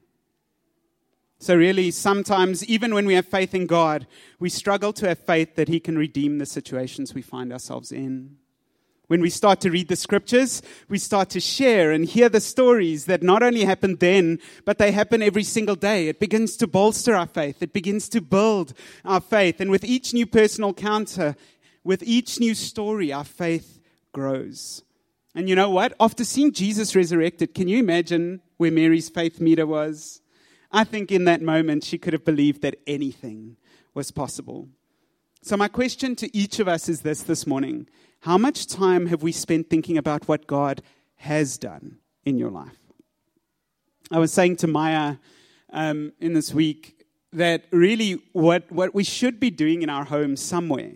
So, 1.42 1.57
really, 1.57 1.90
sometimes, 1.90 2.64
even 2.66 2.94
when 2.94 3.05
we 3.05 3.14
have 3.14 3.26
faith 3.26 3.52
in 3.52 3.66
God, 3.66 4.07
we 4.38 4.48
struggle 4.48 4.92
to 4.92 5.09
have 5.09 5.18
faith 5.18 5.57
that 5.57 5.66
He 5.66 5.81
can 5.81 5.98
redeem 5.98 6.38
the 6.38 6.46
situations 6.46 7.14
we 7.14 7.20
find 7.22 7.52
ourselves 7.52 7.90
in. 7.90 8.37
When 9.09 9.20
we 9.20 9.28
start 9.28 9.61
to 9.62 9.70
read 9.72 9.88
the 9.88 9.96
scriptures, 9.96 10.62
we 10.88 10.98
start 10.98 11.31
to 11.31 11.40
share 11.40 11.90
and 11.90 12.05
hear 12.05 12.28
the 12.28 12.40
stories 12.40 13.07
that 13.07 13.24
not 13.24 13.42
only 13.42 13.64
happen 13.64 13.96
then, 13.96 14.38
but 14.64 14.78
they 14.78 14.92
happen 14.92 15.20
every 15.20 15.42
single 15.42 15.74
day. 15.74 16.07
It 16.07 16.20
begins 16.20 16.57
to 16.59 16.68
bolster 16.68 17.16
our 17.16 17.26
faith. 17.26 17.61
It 17.61 17.72
begins 17.72 18.09
to 18.11 18.20
build 18.20 18.72
our 19.05 19.20
faith. 19.20 19.61
And 19.61 19.68
with 19.68 19.83
each 19.83 20.14
new 20.14 20.26
personal 20.26 20.72
counter, 20.72 21.35
with 21.83 22.05
each 22.05 22.38
new 22.38 22.55
story, 22.55 23.12
our 23.12 23.24
faith 23.24 23.81
grows. 24.12 24.85
And 25.35 25.48
you 25.48 25.57
know 25.57 25.70
what? 25.70 25.92
After 25.98 26.22
seeing 26.22 26.52
Jesus 26.52 26.94
resurrected, 26.94 27.52
can 27.52 27.66
you 27.66 27.81
imagine 27.81 28.42
where 28.59 28.70
Mary's 28.70 29.09
faith 29.09 29.40
meter 29.40 29.66
was? 29.66 30.21
I 30.72 30.85
think 30.85 31.12
in 31.12 31.24
that 31.26 31.42
moment 31.42 31.85
she 31.85 31.98
could 31.98 32.12
have 32.12 32.24
believed 32.24 32.62
that 32.62 32.80
anything 32.87 33.56
was 33.94 34.11
possible. 34.11 34.68
So, 35.42 35.56
my 35.56 35.68
question 35.68 36.16
to 36.16 36.35
each 36.37 36.61
of 36.61 36.68
us 36.68 36.88
is 36.88 37.02
this 37.02 37.22
this 37.22 37.46
morning 37.46 37.88
how 38.20 38.38
much 38.38 38.68
time 38.68 39.06
have 39.06 39.22
we 39.22 39.32
spent 39.32 39.68
thinking 39.68 39.98
about 39.98 40.28
what 40.28 40.46
God 40.46 40.80
has 41.16 41.58
done 41.58 41.98
in 42.24 42.38
your 42.38 42.50
life? 42.50 42.78
I 44.12 44.18
was 44.18 44.32
saying 44.32 44.56
to 44.56 44.66
Maya 44.68 45.16
um, 45.72 46.12
in 46.20 46.32
this 46.32 46.54
week 46.54 47.04
that 47.32 47.64
really 47.72 48.22
what, 48.32 48.70
what 48.70 48.94
we 48.94 49.02
should 49.02 49.40
be 49.40 49.50
doing 49.50 49.82
in 49.82 49.90
our 49.90 50.04
home 50.04 50.37
somewhere 50.37 50.92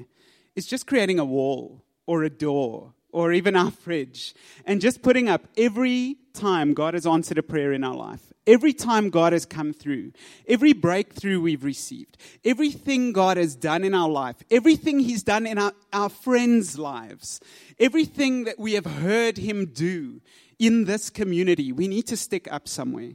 is 0.55 0.67
just 0.67 0.87
creating 0.87 1.19
a 1.19 1.25
wall 1.25 1.83
or 2.07 2.23
a 2.23 2.31
door 2.31 2.95
or 3.17 3.33
even 3.33 3.57
our 3.57 3.71
fridge 3.71 4.35
and 4.67 4.79
just 4.79 5.01
putting 5.01 5.27
up 5.27 5.49
every 5.57 6.19
time 6.35 6.75
God 6.75 6.93
has 6.93 7.07
answered 7.07 7.39
a 7.39 7.43
prayer 7.43 7.73
in 7.73 7.83
our 7.83 7.95
life, 7.95 8.21
every 8.47 8.75
time 8.75 9.09
God 9.09 9.33
has 9.33 9.47
come 9.47 9.73
through, 9.73 10.13
every 10.47 10.75
breakthrough 10.75 11.41
we've 11.41 11.65
received, 11.65 12.19
everything 12.45 13.15
God 13.15 13.39
has 13.39 13.57
done 13.57 13.85
in 13.85 13.95
our 13.95 14.11
life, 14.11 14.37
everything 14.51 14.99
He's 14.99 15.23
done 15.23 15.47
in 15.47 15.57
our, 15.57 15.73
our 15.95 16.11
friends' 16.11 16.79
lives, 16.79 17.41
everything 17.79 18.45
that 18.45 18.59
we 18.59 18.75
have 18.75 18.85
heard 18.85 19.39
Him 19.39 19.65
do 19.65 20.21
in 20.59 20.85
this 20.85 21.09
community, 21.09 21.73
we 21.73 21.89
need 21.89 22.07
to 22.09 22.19
stick 22.19 22.47
up 22.53 22.69
somewhere. 22.69 23.13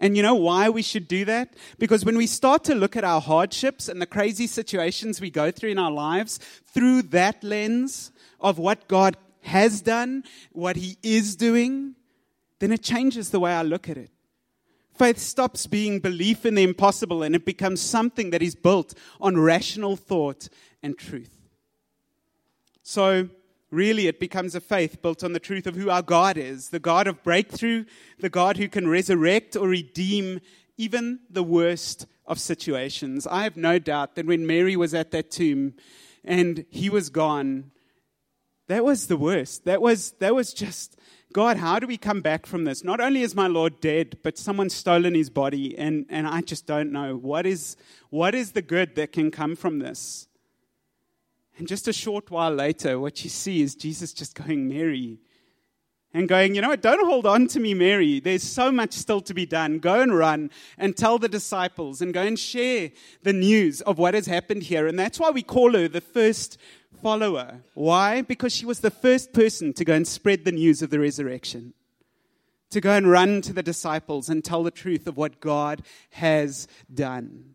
And 0.00 0.16
you 0.16 0.22
know 0.22 0.34
why 0.34 0.70
we 0.70 0.82
should 0.82 1.06
do 1.06 1.26
that? 1.26 1.54
Because 1.78 2.04
when 2.04 2.16
we 2.16 2.26
start 2.26 2.64
to 2.64 2.74
look 2.74 2.96
at 2.96 3.04
our 3.04 3.20
hardships 3.20 3.86
and 3.86 4.00
the 4.00 4.06
crazy 4.06 4.46
situations 4.46 5.20
we 5.20 5.30
go 5.30 5.50
through 5.50 5.70
in 5.70 5.78
our 5.78 5.90
lives 5.90 6.38
through 6.72 7.02
that 7.02 7.44
lens, 7.44 8.10
of 8.40 8.58
what 8.58 8.88
God 8.88 9.16
has 9.42 9.80
done, 9.80 10.24
what 10.52 10.76
He 10.76 10.96
is 11.02 11.36
doing, 11.36 11.94
then 12.58 12.72
it 12.72 12.82
changes 12.82 13.30
the 13.30 13.40
way 13.40 13.52
I 13.52 13.62
look 13.62 13.88
at 13.88 13.96
it. 13.96 14.10
Faith 14.96 15.18
stops 15.18 15.66
being 15.66 16.00
belief 16.00 16.44
in 16.44 16.54
the 16.54 16.62
impossible 16.62 17.22
and 17.22 17.34
it 17.34 17.44
becomes 17.44 17.80
something 17.80 18.30
that 18.30 18.42
is 18.42 18.54
built 18.54 18.94
on 19.20 19.38
rational 19.38 19.96
thought 19.96 20.48
and 20.82 20.98
truth. 20.98 21.38
So, 22.82 23.28
really, 23.70 24.06
it 24.06 24.20
becomes 24.20 24.54
a 24.54 24.60
faith 24.60 25.00
built 25.00 25.22
on 25.22 25.32
the 25.32 25.40
truth 25.40 25.66
of 25.66 25.76
who 25.76 25.90
our 25.90 26.02
God 26.02 26.36
is 26.36 26.70
the 26.70 26.80
God 26.80 27.06
of 27.06 27.22
breakthrough, 27.22 27.84
the 28.18 28.30
God 28.30 28.56
who 28.56 28.68
can 28.68 28.88
resurrect 28.88 29.56
or 29.56 29.68
redeem 29.68 30.40
even 30.76 31.20
the 31.28 31.42
worst 31.42 32.06
of 32.26 32.40
situations. 32.40 33.26
I 33.26 33.42
have 33.44 33.56
no 33.56 33.78
doubt 33.78 34.14
that 34.14 34.26
when 34.26 34.46
Mary 34.46 34.76
was 34.76 34.94
at 34.94 35.10
that 35.10 35.30
tomb 35.30 35.74
and 36.24 36.64
he 36.70 36.88
was 36.88 37.10
gone, 37.10 37.70
that 38.68 38.84
was 38.84 39.08
the 39.08 39.16
worst. 39.16 39.64
That 39.64 39.82
was, 39.82 40.12
that 40.20 40.34
was 40.34 40.54
just, 40.54 40.96
God, 41.32 41.56
how 41.56 41.78
do 41.80 41.86
we 41.86 41.96
come 41.96 42.20
back 42.20 42.46
from 42.46 42.64
this? 42.64 42.84
Not 42.84 43.00
only 43.00 43.22
is 43.22 43.34
my 43.34 43.46
Lord 43.46 43.80
dead, 43.80 44.18
but 44.22 44.38
someone's 44.38 44.74
stolen 44.74 45.14
his 45.14 45.28
body, 45.28 45.76
and, 45.76 46.06
and 46.08 46.26
I 46.26 46.40
just 46.40 46.66
don't 46.66 46.92
know. 46.92 47.16
What 47.16 47.46
is, 47.46 47.76
what 48.10 48.34
is 48.34 48.52
the 48.52 48.62
good 48.62 48.94
that 48.94 49.12
can 49.12 49.30
come 49.30 49.56
from 49.56 49.80
this? 49.80 50.28
And 51.58 51.68
just 51.68 51.88
a 51.88 51.92
short 51.92 52.30
while 52.30 52.54
later, 52.54 52.98
what 52.98 53.22
you 53.22 53.30
see 53.30 53.60
is 53.60 53.74
Jesus 53.74 54.12
just 54.12 54.34
going, 54.34 54.68
Mary, 54.68 55.18
and 56.12 56.28
going, 56.28 56.54
you 56.54 56.60
know 56.60 56.70
what, 56.70 56.82
don't 56.82 57.06
hold 57.06 57.26
on 57.26 57.46
to 57.48 57.60
me, 57.60 57.74
Mary. 57.74 58.18
There's 58.18 58.42
so 58.42 58.72
much 58.72 58.92
still 58.94 59.20
to 59.20 59.34
be 59.34 59.46
done. 59.46 59.78
Go 59.78 60.00
and 60.00 60.16
run 60.16 60.50
and 60.76 60.96
tell 60.96 61.18
the 61.18 61.28
disciples 61.28 62.00
and 62.00 62.12
go 62.12 62.22
and 62.22 62.38
share 62.38 62.90
the 63.22 63.32
news 63.32 63.80
of 63.82 63.98
what 63.98 64.14
has 64.14 64.26
happened 64.26 64.64
here. 64.64 64.86
And 64.86 64.98
that's 64.98 65.20
why 65.20 65.30
we 65.30 65.42
call 65.42 65.74
her 65.74 65.86
the 65.86 66.00
first 66.00 66.58
follower. 67.00 67.60
Why? 67.74 68.22
Because 68.22 68.52
she 68.52 68.66
was 68.66 68.80
the 68.80 68.90
first 68.90 69.32
person 69.32 69.72
to 69.74 69.84
go 69.84 69.94
and 69.94 70.06
spread 70.06 70.44
the 70.44 70.52
news 70.52 70.82
of 70.82 70.90
the 70.90 70.98
resurrection, 70.98 71.74
to 72.70 72.80
go 72.80 72.92
and 72.92 73.08
run 73.08 73.40
to 73.42 73.52
the 73.52 73.62
disciples 73.62 74.28
and 74.28 74.44
tell 74.44 74.64
the 74.64 74.70
truth 74.70 75.06
of 75.06 75.16
what 75.16 75.40
God 75.40 75.82
has 76.10 76.66
done. 76.92 77.54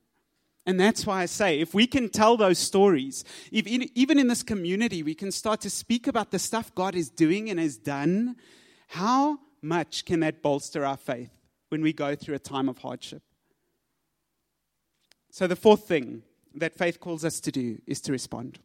And 0.65 0.79
that's 0.79 1.05
why 1.05 1.21
I 1.21 1.25
say, 1.27 1.59
if 1.59 1.73
we 1.73 1.85
can 1.85 2.09
tell 2.09 2.37
those 2.37 2.57
stories, 2.57 3.23
if 3.51 3.67
in, 3.67 3.87
even 3.93 4.17
in 4.17 4.27
this 4.27 4.41
community, 4.41 5.03
we 5.03 5.13
can 5.13 5.31
start 5.31 5.61
to 5.61 5.69
speak 5.69 6.07
about 6.07 6.31
the 6.31 6.39
stuff 6.39 6.73
God 6.73 6.95
is 6.95 7.09
doing 7.09 7.49
and 7.49 7.59
has 7.59 7.77
done, 7.77 8.35
how 8.87 9.39
much 9.61 10.05
can 10.05 10.21
that 10.21 10.41
bolster 10.41 10.83
our 10.83 10.97
faith 10.97 11.29
when 11.69 11.81
we 11.81 11.93
go 11.93 12.15
through 12.15 12.35
a 12.35 12.39
time 12.39 12.67
of 12.67 12.79
hardship? 12.79 13.21
So, 15.29 15.45
the 15.45 15.55
fourth 15.55 15.87
thing 15.87 16.23
that 16.55 16.75
faith 16.75 16.99
calls 16.99 17.23
us 17.23 17.39
to 17.41 17.51
do 17.51 17.79
is 17.85 18.01
to 18.01 18.11
respond. 18.11 18.57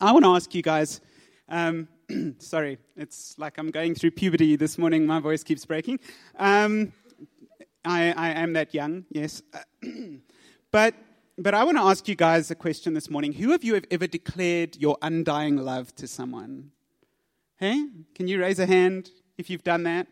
I 0.00 0.12
want 0.12 0.24
to 0.24 0.34
ask 0.34 0.54
you 0.54 0.62
guys. 0.62 1.00
Um, 1.48 1.88
sorry, 2.38 2.78
it's 2.96 3.36
like 3.38 3.58
I'm 3.58 3.70
going 3.70 3.94
through 3.94 4.12
puberty 4.12 4.56
this 4.56 4.78
morning. 4.78 5.06
My 5.06 5.18
voice 5.18 5.42
keeps 5.42 5.64
breaking. 5.64 5.98
Um, 6.38 6.92
I, 7.84 8.12
I 8.12 8.28
am 8.30 8.52
that 8.52 8.74
young, 8.74 9.04
yes. 9.10 9.42
but 10.72 10.94
but 11.38 11.54
I 11.54 11.64
want 11.64 11.78
to 11.78 11.82
ask 11.82 12.08
you 12.08 12.14
guys 12.14 12.50
a 12.50 12.54
question 12.54 12.94
this 12.94 13.08
morning. 13.08 13.32
Who 13.32 13.54
of 13.54 13.64
you 13.64 13.74
have 13.74 13.86
ever 13.90 14.06
declared 14.06 14.76
your 14.76 14.98
undying 15.00 15.56
love 15.56 15.94
to 15.96 16.06
someone? 16.06 16.70
Hey, 17.56 17.86
can 18.14 18.28
you 18.28 18.40
raise 18.40 18.58
a 18.58 18.66
hand 18.66 19.10
if 19.38 19.48
you've 19.48 19.64
done 19.64 19.84
that? 19.84 20.06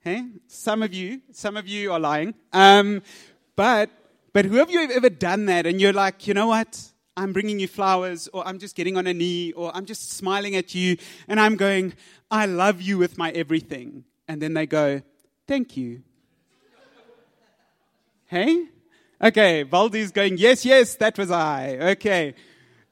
Hey, 0.00 0.26
some 0.48 0.82
of 0.82 0.92
you, 0.92 1.20
some 1.32 1.56
of 1.56 1.68
you 1.68 1.92
are 1.92 2.00
lying. 2.00 2.34
Um, 2.52 3.02
but 3.56 3.90
but 4.32 4.44
who 4.44 4.60
of 4.60 4.70
you 4.70 4.80
have 4.80 4.90
ever 4.90 5.10
done 5.10 5.46
that 5.46 5.66
and 5.66 5.80
you're 5.80 5.92
like, 5.92 6.26
you 6.26 6.34
know 6.34 6.48
what? 6.48 6.80
I'm 7.16 7.32
bringing 7.32 7.60
you 7.60 7.68
flowers, 7.68 8.28
or 8.32 8.46
I'm 8.46 8.58
just 8.58 8.74
getting 8.74 8.96
on 8.96 9.06
a 9.06 9.14
knee, 9.14 9.52
or 9.52 9.70
I'm 9.72 9.86
just 9.86 10.10
smiling 10.14 10.56
at 10.56 10.74
you, 10.74 10.96
and 11.28 11.38
I'm 11.38 11.54
going, 11.54 11.94
I 12.28 12.46
love 12.46 12.82
you 12.82 12.98
with 12.98 13.16
my 13.16 13.30
everything. 13.30 14.04
And 14.26 14.42
then 14.42 14.54
they 14.54 14.66
go, 14.66 15.00
Thank 15.46 15.76
you. 15.76 16.02
hey? 18.26 18.66
Okay, 19.22 19.64
Valdi's 19.64 20.10
going, 20.10 20.38
Yes, 20.38 20.64
yes, 20.64 20.96
that 20.96 21.18
was 21.18 21.30
I. 21.30 21.76
Okay. 21.92 22.34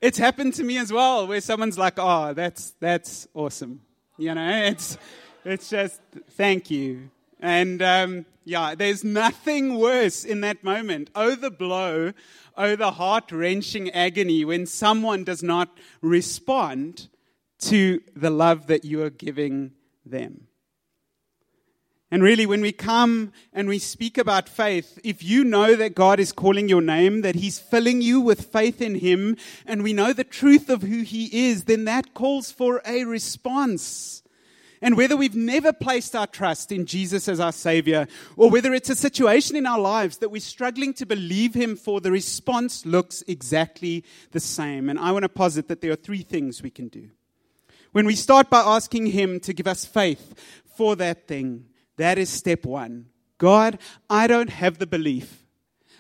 It's 0.01 0.19
happened 0.19 0.55
to 0.55 0.65
me 0.65 0.79
as 0.79 0.93
well, 0.93 1.27
where 1.27 1.41
someone's 1.41 1.79
like, 1.79 1.95
Oh, 1.99 2.33
that's, 2.33 2.75
that's 2.81 3.29
awesome. 3.35 3.81
You 4.19 4.35
know, 4.35 4.67
it's, 4.67 4.99
it's 5.45 5.71
just, 5.71 6.01
thank 6.31 6.71
you. 6.71 7.11
And 7.41 7.83
um, 7.83 8.27
yeah, 8.45 8.75
there's 8.75 9.03
nothing 9.05 9.79
worse 9.79 10.25
in 10.25 10.41
that 10.43 10.63
moment. 10.63 11.11
Oh, 11.15 11.35
the 11.35 11.51
blow. 11.51 12.13
Oh, 12.57 12.77
the 12.77 12.93
heart 12.93 13.33
wrenching 13.33 13.91
agony 13.91 14.45
when 14.45 14.67
someone 14.67 15.25
does 15.25 15.43
not 15.43 15.77
respond 16.01 17.09
to 17.61 18.01
the 18.15 18.31
love 18.31 18.67
that 18.67 18.85
you 18.85 19.03
are 19.03 19.11
giving 19.11 19.73
them. 20.05 20.49
And 22.13 22.23
really, 22.23 22.45
when 22.45 22.61
we 22.61 22.73
come 22.73 23.33
and 23.55 23.69
we 23.69 23.79
speak 23.79 24.19
about 24.19 24.47
faith, 24.47 24.99
if 25.03 25.23
you 25.23 25.45
know 25.45 25.75
that 25.75 25.95
God 25.95 26.21
is 26.21 26.31
calling 26.31 26.69
your 26.69 26.83
name, 26.83 27.23
that 27.23 27.37
He's 27.37 27.59
filling 27.59 28.03
you 28.03 28.21
with 28.21 28.53
faith 28.53 28.83
in 28.83 28.97
Him, 28.97 29.39
and 29.65 29.83
we 29.83 29.95
know 29.95 30.13
the 30.13 30.23
truth 30.23 30.69
of 30.69 30.83
who 30.83 31.01
He 31.01 31.49
is, 31.49 31.65
then 31.65 31.87
that 31.87 32.13
calls 32.13 32.53
for 32.53 32.83
a 32.85 33.07
response. 33.07 34.23
And 34.83 34.95
whether 34.95 35.17
we've 35.17 35.35
never 35.35 35.73
placed 35.73 36.15
our 36.15 36.27
trust 36.27 36.71
in 36.71 36.85
Jesus 36.85 37.29
as 37.29 37.41
our 37.41 37.51
Savior, 37.51 38.07
or 38.37 38.51
whether 38.51 38.75
it's 38.75 38.91
a 38.91 38.95
situation 38.95 39.57
in 39.57 39.65
our 39.67 39.81
lives 39.81 40.19
that 40.19 40.29
we're 40.29 40.43
struggling 40.43 40.93
to 40.95 41.07
believe 41.07 41.55
Him 41.55 41.77
for, 41.77 41.99
the 42.03 42.13
response 42.13 42.85
looks 42.85 43.25
exactly 43.27 44.05
the 44.33 44.41
same. 44.41 44.91
And 44.91 44.99
I 44.99 45.13
want 45.13 45.23
to 45.23 45.31
posit 45.31 45.69
that 45.69 45.81
there 45.81 45.93
are 45.93 45.97
three 45.97 46.23
things 46.23 46.63
we 46.63 46.69
can 46.69 46.89
do. 46.89 47.09
When 47.93 48.05
we 48.05 48.17
start 48.17 48.51
by 48.51 48.61
asking 48.61 49.07
Him 49.07 49.41
to 49.41 49.55
give 49.55 49.67
us 49.67 49.87
faith 49.87 50.35
for 50.77 50.95
that 50.97 51.27
thing, 51.27 51.69
that 52.03 52.19
is 52.19 52.29
step 52.29 52.67
one. 52.67 53.07
God, 53.39 53.79
I 54.11 54.27
don't 54.27 54.51
have 54.51 54.79
the 54.79 54.87
belief. 54.87 55.47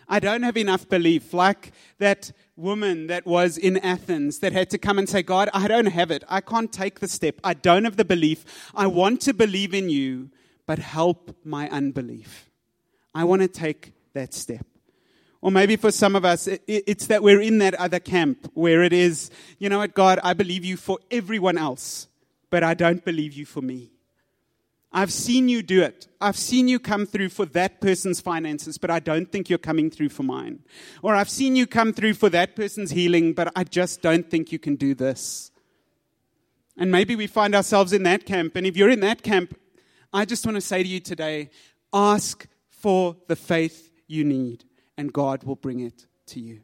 I 0.08 0.18
don't 0.20 0.42
have 0.42 0.56
enough 0.56 0.88
belief. 0.88 1.32
Like 1.32 1.72
that 1.98 2.32
woman 2.56 3.06
that 3.06 3.24
was 3.24 3.56
in 3.56 3.78
Athens 3.78 4.40
that 4.40 4.52
had 4.52 4.68
to 4.70 4.78
come 4.78 4.98
and 4.98 5.08
say, 5.08 5.22
God, 5.22 5.48
I 5.54 5.68
don't 5.68 5.86
have 5.86 6.10
it. 6.10 6.24
I 6.28 6.40
can't 6.40 6.72
take 6.72 7.00
the 7.00 7.08
step. 7.08 7.36
I 7.42 7.54
don't 7.54 7.84
have 7.84 7.96
the 7.96 8.04
belief. 8.04 8.44
I 8.74 8.86
want 8.88 9.20
to 9.22 9.32
believe 9.32 9.72
in 9.72 9.88
you, 9.88 10.30
but 10.66 10.78
help 10.78 11.36
my 11.44 11.68
unbelief. 11.70 12.50
I 13.14 13.24
want 13.24 13.42
to 13.42 13.48
take 13.48 13.92
that 14.12 14.34
step. 14.34 14.66
Or 15.40 15.50
maybe 15.50 15.76
for 15.76 15.90
some 15.90 16.14
of 16.14 16.24
us, 16.24 16.48
it's 16.66 17.06
that 17.06 17.22
we're 17.22 17.40
in 17.40 17.58
that 17.58 17.74
other 17.74 17.98
camp 17.98 18.50
where 18.54 18.82
it 18.82 18.92
is, 18.92 19.30
you 19.58 19.68
know 19.68 19.78
what, 19.78 19.94
God, 19.94 20.20
I 20.22 20.34
believe 20.34 20.64
you 20.64 20.76
for 20.76 20.98
everyone 21.10 21.58
else, 21.58 22.06
but 22.50 22.62
I 22.62 22.74
don't 22.74 23.04
believe 23.04 23.32
you 23.32 23.46
for 23.46 23.62
me. 23.62 23.91
I've 24.92 25.12
seen 25.12 25.48
you 25.48 25.62
do 25.62 25.82
it. 25.82 26.06
I've 26.20 26.36
seen 26.36 26.68
you 26.68 26.78
come 26.78 27.06
through 27.06 27.30
for 27.30 27.46
that 27.46 27.80
person's 27.80 28.20
finances, 28.20 28.76
but 28.76 28.90
I 28.90 28.98
don't 28.98 29.32
think 29.32 29.48
you're 29.48 29.58
coming 29.58 29.90
through 29.90 30.10
for 30.10 30.22
mine. 30.22 30.60
Or 31.02 31.14
I've 31.14 31.30
seen 31.30 31.56
you 31.56 31.66
come 31.66 31.92
through 31.92 32.14
for 32.14 32.28
that 32.28 32.54
person's 32.54 32.90
healing, 32.90 33.32
but 33.32 33.50
I 33.56 33.64
just 33.64 34.02
don't 34.02 34.30
think 34.30 34.52
you 34.52 34.58
can 34.58 34.76
do 34.76 34.94
this. 34.94 35.50
And 36.76 36.90
maybe 36.90 37.16
we 37.16 37.26
find 37.26 37.54
ourselves 37.54 37.92
in 37.92 38.02
that 38.02 38.26
camp. 38.26 38.54
And 38.56 38.66
if 38.66 38.76
you're 38.76 38.90
in 38.90 39.00
that 39.00 39.22
camp, 39.22 39.58
I 40.12 40.26
just 40.26 40.44
want 40.44 40.56
to 40.56 40.60
say 40.60 40.82
to 40.82 40.88
you 40.88 41.00
today 41.00 41.50
ask 41.92 42.46
for 42.68 43.16
the 43.28 43.36
faith 43.36 43.90
you 44.06 44.24
need, 44.24 44.64
and 44.98 45.12
God 45.12 45.44
will 45.44 45.56
bring 45.56 45.80
it 45.80 46.06
to 46.26 46.40
you. 46.40 46.60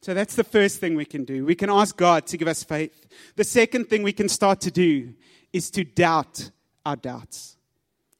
So 0.00 0.14
that's 0.14 0.34
the 0.34 0.42
first 0.42 0.80
thing 0.80 0.96
we 0.96 1.04
can 1.04 1.24
do. 1.24 1.44
We 1.44 1.54
can 1.54 1.70
ask 1.70 1.96
God 1.96 2.26
to 2.26 2.36
give 2.36 2.48
us 2.48 2.64
faith. 2.64 3.06
The 3.36 3.44
second 3.44 3.88
thing 3.88 4.02
we 4.02 4.12
can 4.12 4.28
start 4.28 4.60
to 4.62 4.70
do 4.72 5.14
is 5.52 5.70
to 5.72 5.84
doubt 5.84 6.50
our 6.84 6.96
doubts. 6.96 7.56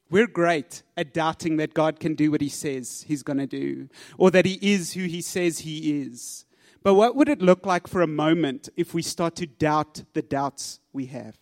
We're 0.09 0.27
great 0.27 0.83
at 0.95 1.13
doubting 1.13 1.57
that 1.57 1.73
God 1.73 1.99
can 1.99 2.13
do 2.13 2.31
what 2.31 2.41
He 2.41 2.49
says 2.49 3.03
He's 3.07 3.23
going 3.23 3.39
to 3.39 3.47
do, 3.47 3.89
or 4.17 4.29
that 4.31 4.45
He 4.45 4.59
is 4.61 4.93
who 4.93 5.03
He 5.03 5.21
says 5.21 5.59
He 5.59 6.01
is. 6.01 6.45
But 6.83 6.95
what 6.95 7.15
would 7.15 7.29
it 7.29 7.41
look 7.41 7.65
like 7.65 7.87
for 7.87 8.01
a 8.01 8.07
moment 8.07 8.69
if 8.75 8.93
we 8.93 9.01
start 9.01 9.35
to 9.37 9.47
doubt 9.47 10.03
the 10.13 10.21
doubts 10.21 10.81
we 10.91 11.07
have? 11.07 11.37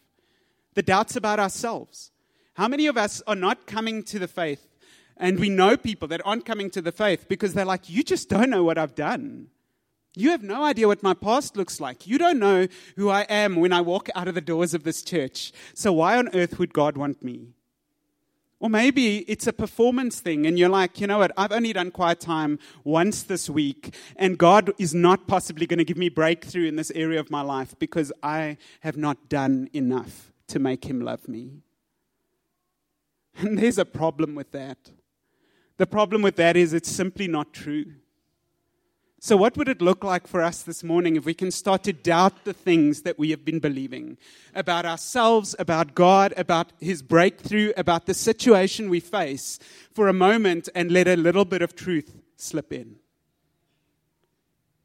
The 0.76 0.84
doubts 0.84 1.16
about 1.16 1.40
ourselves. 1.40 2.12
How 2.54 2.68
many 2.68 2.86
of 2.88 2.98
us 2.98 3.22
are 3.28 3.36
not 3.36 3.66
coming 3.66 4.04
to 4.04 4.20
the 4.20 4.28
faith? 4.28 4.68
And 5.18 5.40
we 5.40 5.50
know 5.50 5.78
people 5.78 6.08
that 6.10 6.22
aren't 6.26 6.46
coming 6.46 6.70
to 6.72 6.82
the 6.82 6.92
faith 6.92 7.28
because 7.28 7.54
they're 7.54 7.66
like, 7.66 7.90
you 7.90 8.04
just 8.04 8.30
don't 8.30 8.50
know 8.50 8.64
what 8.64 8.78
I've 8.78 8.96
done. 8.96 9.48
You 10.16 10.32
have 10.32 10.44
no 10.44 10.64
idea 10.64 10.88
what 10.88 11.04
my 11.04 11.14
past 11.14 11.56
looks 11.56 11.80
like. 11.80 12.06
You 12.06 12.18
don't 12.18 12.40
know 12.40 12.68
who 12.98 13.10
I 13.10 13.22
am 13.22 13.56
when 13.56 13.72
I 13.72 13.82
walk 13.82 14.10
out 14.14 14.28
of 14.28 14.36
the 14.36 14.42
doors 14.42 14.74
of 14.74 14.84
this 14.84 15.02
church. 15.02 15.54
So 15.74 15.94
why 15.94 16.18
on 16.18 16.34
earth 16.36 16.60
would 16.60 16.74
God 16.74 16.98
want 16.98 17.24
me? 17.24 17.54
Or 18.60 18.70
maybe 18.70 19.20
it's 19.20 19.48
a 19.48 19.54
performance 19.54 20.20
thing 20.20 20.46
and 20.46 20.60
you're 20.60 20.70
like, 20.70 21.02
you 21.02 21.08
know 21.08 21.18
what, 21.18 21.32
I've 21.36 21.52
only 21.52 21.74
done 21.74 21.90
quiet 21.90 22.20
time 22.20 22.60
once 22.84 23.24
this 23.24 23.50
week 23.50 23.96
and 24.16 24.38
God 24.38 24.72
is 24.78 24.94
not 24.94 25.28
possibly 25.28 25.66
going 25.66 25.80
to 25.80 25.84
give 25.84 25.98
me 25.98 26.10
breakthrough 26.10 26.68
in 26.68 26.76
this 26.76 26.92
area 26.92 27.20
of 27.20 27.32
my 27.32 27.42
life 27.42 27.74
because 27.80 28.14
I 28.22 28.58
have 28.82 28.98
not 28.98 29.30
done 29.30 29.68
enough 29.74 30.32
to 30.50 30.60
make 30.60 30.86
him 30.86 31.02
love 31.02 31.28
me. 31.28 31.64
And 33.38 33.58
there's 33.58 33.80
a 33.80 33.86
problem 33.86 34.36
with 34.36 34.52
that. 34.52 34.92
The 35.78 35.88
problem 35.88 36.22
with 36.22 36.36
that 36.36 36.56
is 36.56 36.74
it's 36.74 36.92
simply 36.92 37.28
not 37.28 37.54
true. 37.54 37.86
So, 39.24 39.38
what 39.38 39.56
would 39.56 39.70
it 39.70 39.84
look 39.84 40.04
like 40.04 40.26
for 40.26 40.42
us 40.42 40.64
this 40.64 40.84
morning 40.84 41.16
if 41.16 41.26
we 41.26 41.36
can 41.36 41.52
start 41.52 41.84
to 41.84 41.94
doubt 41.94 42.44
the 42.44 42.54
things 42.54 43.04
that 43.04 43.20
we 43.20 43.30
have 43.30 43.46
been 43.46 43.60
believing 43.60 44.18
about 44.56 44.84
ourselves, 44.84 45.56
about 45.60 45.94
God, 45.94 46.34
about 46.38 46.74
His 46.80 47.04
breakthrough, 47.04 47.72
about 47.78 48.08
the 48.08 48.16
situation 48.16 48.90
we 48.90 49.00
face 49.00 49.60
for 49.94 50.08
a 50.08 50.14
moment 50.14 50.70
and 50.74 50.90
let 50.90 51.08
a 51.08 51.16
little 51.16 51.46
bit 51.46 51.62
of 51.62 51.76
truth 51.76 52.20
slip 52.36 52.74
in? 52.74 52.96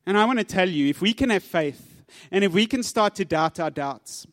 And 0.04 0.18
I 0.18 0.26
want 0.26 0.38
to 0.38 0.44
tell 0.44 0.68
you 0.68 0.88
if 0.88 1.00
we 1.00 1.14
can 1.14 1.30
have 1.30 1.42
faith 1.42 2.04
and 2.30 2.44
if 2.44 2.52
we 2.52 2.66
can 2.66 2.82
start 2.82 3.14
to 3.14 3.24
doubt 3.24 3.58
our 3.58 3.70
doubts, 3.70 4.26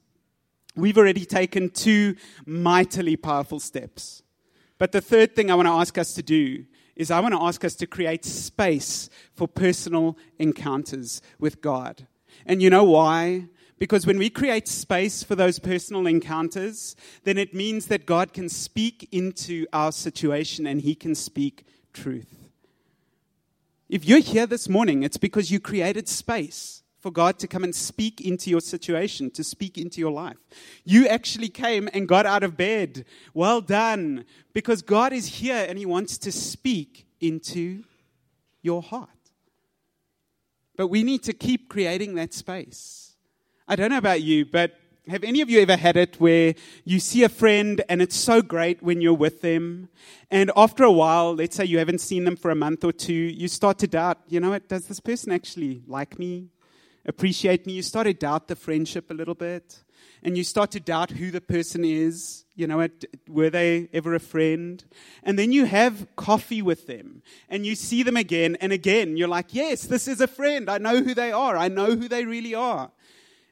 we've 0.75 0.97
already 0.97 1.23
taken 1.23 1.69
two 1.69 2.17
mightily 2.45 3.15
powerful 3.15 3.61
steps. 3.61 4.21
But 4.77 4.91
the 4.91 4.99
third 4.99 5.33
thing 5.33 5.49
I 5.49 5.55
want 5.55 5.67
to 5.67 5.73
ask 5.73 5.97
us 5.97 6.13
to 6.15 6.21
do 6.21 6.65
is 6.95 7.11
I 7.11 7.19
want 7.19 7.33
to 7.33 7.41
ask 7.41 7.63
us 7.65 7.75
to 7.75 7.87
create 7.87 8.25
space 8.25 9.09
for 9.33 9.47
personal 9.47 10.17
encounters 10.37 11.21
with 11.39 11.61
God. 11.61 12.07
And 12.45 12.61
you 12.61 12.69
know 12.69 12.83
why? 12.83 13.47
Because 13.79 14.05
when 14.05 14.17
we 14.17 14.29
create 14.29 14.67
space 14.67 15.23
for 15.23 15.35
those 15.35 15.59
personal 15.59 16.07
encounters, 16.07 16.95
then 17.23 17.37
it 17.37 17.53
means 17.53 17.87
that 17.87 18.05
God 18.05 18.31
can 18.31 18.47
speak 18.47 19.09
into 19.11 19.65
our 19.73 19.91
situation 19.91 20.67
and 20.67 20.81
He 20.81 20.95
can 20.95 21.15
speak 21.15 21.65
truth. 21.91 22.49
If 23.89 24.05
you're 24.05 24.19
here 24.19 24.47
this 24.47 24.69
morning, 24.69 25.03
it's 25.03 25.17
because 25.17 25.51
you 25.51 25.59
created 25.59 26.07
space 26.07 26.82
for 27.03 27.11
God 27.11 27.37
to 27.39 27.47
come 27.49 27.65
and 27.65 27.75
speak 27.75 28.21
into 28.21 28.49
your 28.49 28.61
situation, 28.61 29.29
to 29.31 29.43
speak 29.43 29.77
into 29.77 29.99
your 29.99 30.11
life. 30.11 30.37
You 30.85 31.05
actually 31.05 31.49
came 31.49 31.89
and 31.93 32.07
got 32.07 32.25
out 32.25 32.43
of 32.43 32.55
bed. 32.55 33.03
Well 33.33 33.59
done. 33.59 34.23
Because 34.53 34.81
God 34.81 35.11
is 35.11 35.25
here 35.25 35.65
and 35.67 35.77
He 35.77 35.85
wants 35.85 36.17
to 36.19 36.31
speak 36.31 37.05
into 37.19 37.83
your 38.61 38.81
heart. 38.81 39.09
But 40.77 40.87
we 40.87 41.03
need 41.03 41.23
to 41.23 41.33
keep 41.33 41.67
creating 41.67 42.15
that 42.15 42.33
space. 42.33 43.15
I 43.67 43.75
don't 43.75 43.89
know 43.89 43.97
about 43.97 44.21
you, 44.21 44.45
but 44.45 44.71
have 45.09 45.25
any 45.25 45.41
of 45.41 45.49
you 45.49 45.59
ever 45.59 45.75
had 45.75 45.97
it 45.97 46.21
where 46.21 46.55
you 46.85 47.01
see 47.01 47.23
a 47.23 47.29
friend 47.29 47.83
and 47.89 48.01
it's 48.01 48.15
so 48.15 48.41
great 48.41 48.81
when 48.81 49.01
you're 49.01 49.13
with 49.13 49.41
them, 49.41 49.89
and 50.31 50.49
after 50.55 50.85
a 50.85 50.91
while, 50.91 51.35
let's 51.35 51.57
say 51.57 51.65
you 51.65 51.79
haven't 51.79 51.99
seen 51.99 52.23
them 52.23 52.37
for 52.37 52.49
a 52.51 52.55
month 52.55 52.85
or 52.85 52.93
two, 52.93 53.13
you 53.13 53.49
start 53.49 53.77
to 53.79 53.87
doubt, 53.87 54.19
you 54.29 54.39
know 54.39 54.51
what, 54.51 54.69
does 54.69 54.87
this 54.87 55.01
person 55.01 55.33
actually 55.33 55.83
like 55.87 56.17
me? 56.17 56.52
Appreciate 57.05 57.65
me. 57.65 57.73
You 57.73 57.81
start 57.81 58.05
to 58.07 58.13
doubt 58.13 58.47
the 58.47 58.55
friendship 58.55 59.11
a 59.11 59.13
little 59.13 59.35
bit. 59.35 59.83
And 60.25 60.37
you 60.37 60.43
start 60.43 60.71
to 60.71 60.79
doubt 60.79 61.11
who 61.11 61.31
the 61.31 61.41
person 61.41 61.83
is. 61.83 62.45
You 62.55 62.67
know, 62.67 62.87
were 63.27 63.49
they 63.49 63.89
ever 63.93 64.13
a 64.13 64.19
friend? 64.19 64.83
And 65.23 65.37
then 65.37 65.51
you 65.51 65.65
have 65.65 66.07
coffee 66.15 66.61
with 66.61 66.87
them 66.87 67.23
and 67.49 67.65
you 67.65 67.75
see 67.75 68.03
them 68.03 68.15
again 68.15 68.55
and 68.61 68.71
again. 68.71 69.17
You're 69.17 69.27
like, 69.27 69.53
yes, 69.53 69.83
this 69.83 70.07
is 70.07 70.21
a 70.21 70.27
friend. 70.27 70.69
I 70.69 70.77
know 70.77 71.01
who 71.01 71.13
they 71.13 71.31
are. 71.31 71.57
I 71.57 71.67
know 71.67 71.95
who 71.95 72.07
they 72.07 72.25
really 72.25 72.53
are. 72.55 72.91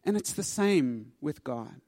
And 0.05 0.15
it's 0.15 0.33
the 0.33 0.43
same 0.43 1.13
with 1.19 1.43
God. 1.43 1.81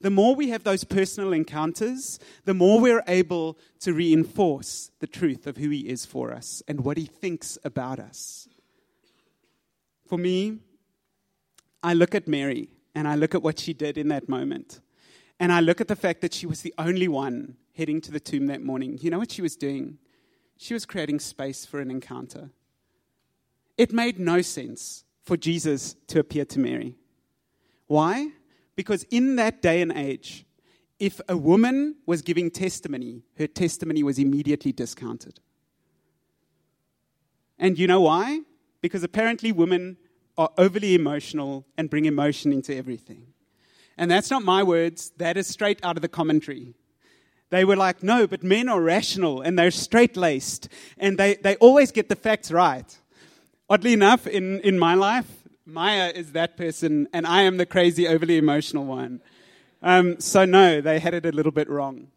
The 0.00 0.10
more 0.10 0.34
we 0.34 0.48
have 0.48 0.64
those 0.64 0.82
personal 0.82 1.32
encounters, 1.32 2.18
the 2.44 2.54
more 2.54 2.80
we're 2.80 3.04
able 3.06 3.56
to 3.80 3.92
reinforce 3.92 4.90
the 4.98 5.06
truth 5.06 5.46
of 5.46 5.56
who 5.56 5.68
He 5.68 5.88
is 5.88 6.04
for 6.04 6.32
us 6.32 6.60
and 6.66 6.80
what 6.80 6.96
He 6.96 7.06
thinks 7.06 7.56
about 7.64 8.00
us. 8.00 8.48
For 10.08 10.18
me, 10.18 10.58
I 11.82 11.94
look 11.94 12.14
at 12.14 12.28
Mary 12.28 12.68
and 12.94 13.08
I 13.08 13.14
look 13.14 13.34
at 13.34 13.42
what 13.42 13.58
she 13.58 13.72
did 13.72 13.98
in 13.98 14.08
that 14.08 14.28
moment. 14.28 14.80
And 15.40 15.52
I 15.52 15.60
look 15.60 15.80
at 15.80 15.88
the 15.88 15.96
fact 15.96 16.20
that 16.20 16.32
she 16.32 16.46
was 16.46 16.60
the 16.60 16.74
only 16.78 17.08
one 17.08 17.56
heading 17.74 18.00
to 18.02 18.12
the 18.12 18.20
tomb 18.20 18.46
that 18.46 18.62
morning. 18.62 18.98
You 19.00 19.10
know 19.10 19.18
what 19.18 19.32
she 19.32 19.42
was 19.42 19.56
doing? 19.56 19.98
She 20.56 20.74
was 20.74 20.86
creating 20.86 21.18
space 21.20 21.66
for 21.66 21.80
an 21.80 21.90
encounter. 21.90 22.50
It 23.76 23.92
made 23.92 24.20
no 24.20 24.42
sense 24.42 25.04
for 25.24 25.36
Jesus 25.36 25.96
to 26.08 26.20
appear 26.20 26.44
to 26.44 26.58
Mary. 26.58 26.96
Why? 27.86 28.28
Because 28.76 29.04
in 29.04 29.36
that 29.36 29.62
day 29.62 29.82
and 29.82 29.92
age, 29.92 30.44
if 30.98 31.20
a 31.28 31.36
woman 31.36 31.96
was 32.06 32.22
giving 32.22 32.50
testimony, 32.50 33.22
her 33.38 33.46
testimony 33.46 34.02
was 34.02 34.18
immediately 34.18 34.70
discounted. 34.70 35.40
And 37.58 37.78
you 37.78 37.86
know 37.86 38.02
why? 38.02 38.42
Because 38.80 39.02
apparently 39.02 39.50
women 39.52 39.96
are 40.42 40.50
overly 40.58 40.94
emotional 40.94 41.64
and 41.78 41.88
bring 41.88 42.04
emotion 42.04 42.52
into 42.52 42.74
everything. 42.76 43.26
And 43.96 44.10
that's 44.10 44.30
not 44.30 44.42
my 44.42 44.62
words, 44.64 45.12
that 45.18 45.36
is 45.36 45.46
straight 45.46 45.78
out 45.84 45.96
of 45.96 46.02
the 46.02 46.08
commentary. 46.08 46.74
They 47.50 47.64
were 47.64 47.76
like, 47.76 48.02
no, 48.02 48.26
but 48.26 48.42
men 48.42 48.68
are 48.68 48.80
rational 48.80 49.40
and 49.40 49.56
they're 49.56 49.70
straight 49.70 50.16
laced 50.16 50.68
and 50.98 51.16
they, 51.16 51.34
they 51.34 51.54
always 51.56 51.92
get 51.92 52.08
the 52.08 52.16
facts 52.16 52.50
right. 52.50 52.98
Oddly 53.70 53.92
enough, 53.92 54.26
in, 54.26 54.58
in 54.60 54.78
my 54.78 54.94
life, 54.94 55.30
Maya 55.64 56.10
is 56.12 56.32
that 56.32 56.56
person 56.56 57.06
and 57.12 57.24
I 57.24 57.42
am 57.42 57.58
the 57.58 57.66
crazy, 57.66 58.08
overly 58.08 58.36
emotional 58.36 58.84
one. 58.84 59.20
Um, 59.80 60.18
so, 60.18 60.44
no, 60.44 60.80
they 60.80 60.98
had 60.98 61.14
it 61.14 61.26
a 61.26 61.32
little 61.32 61.52
bit 61.52 61.68
wrong. 61.68 62.08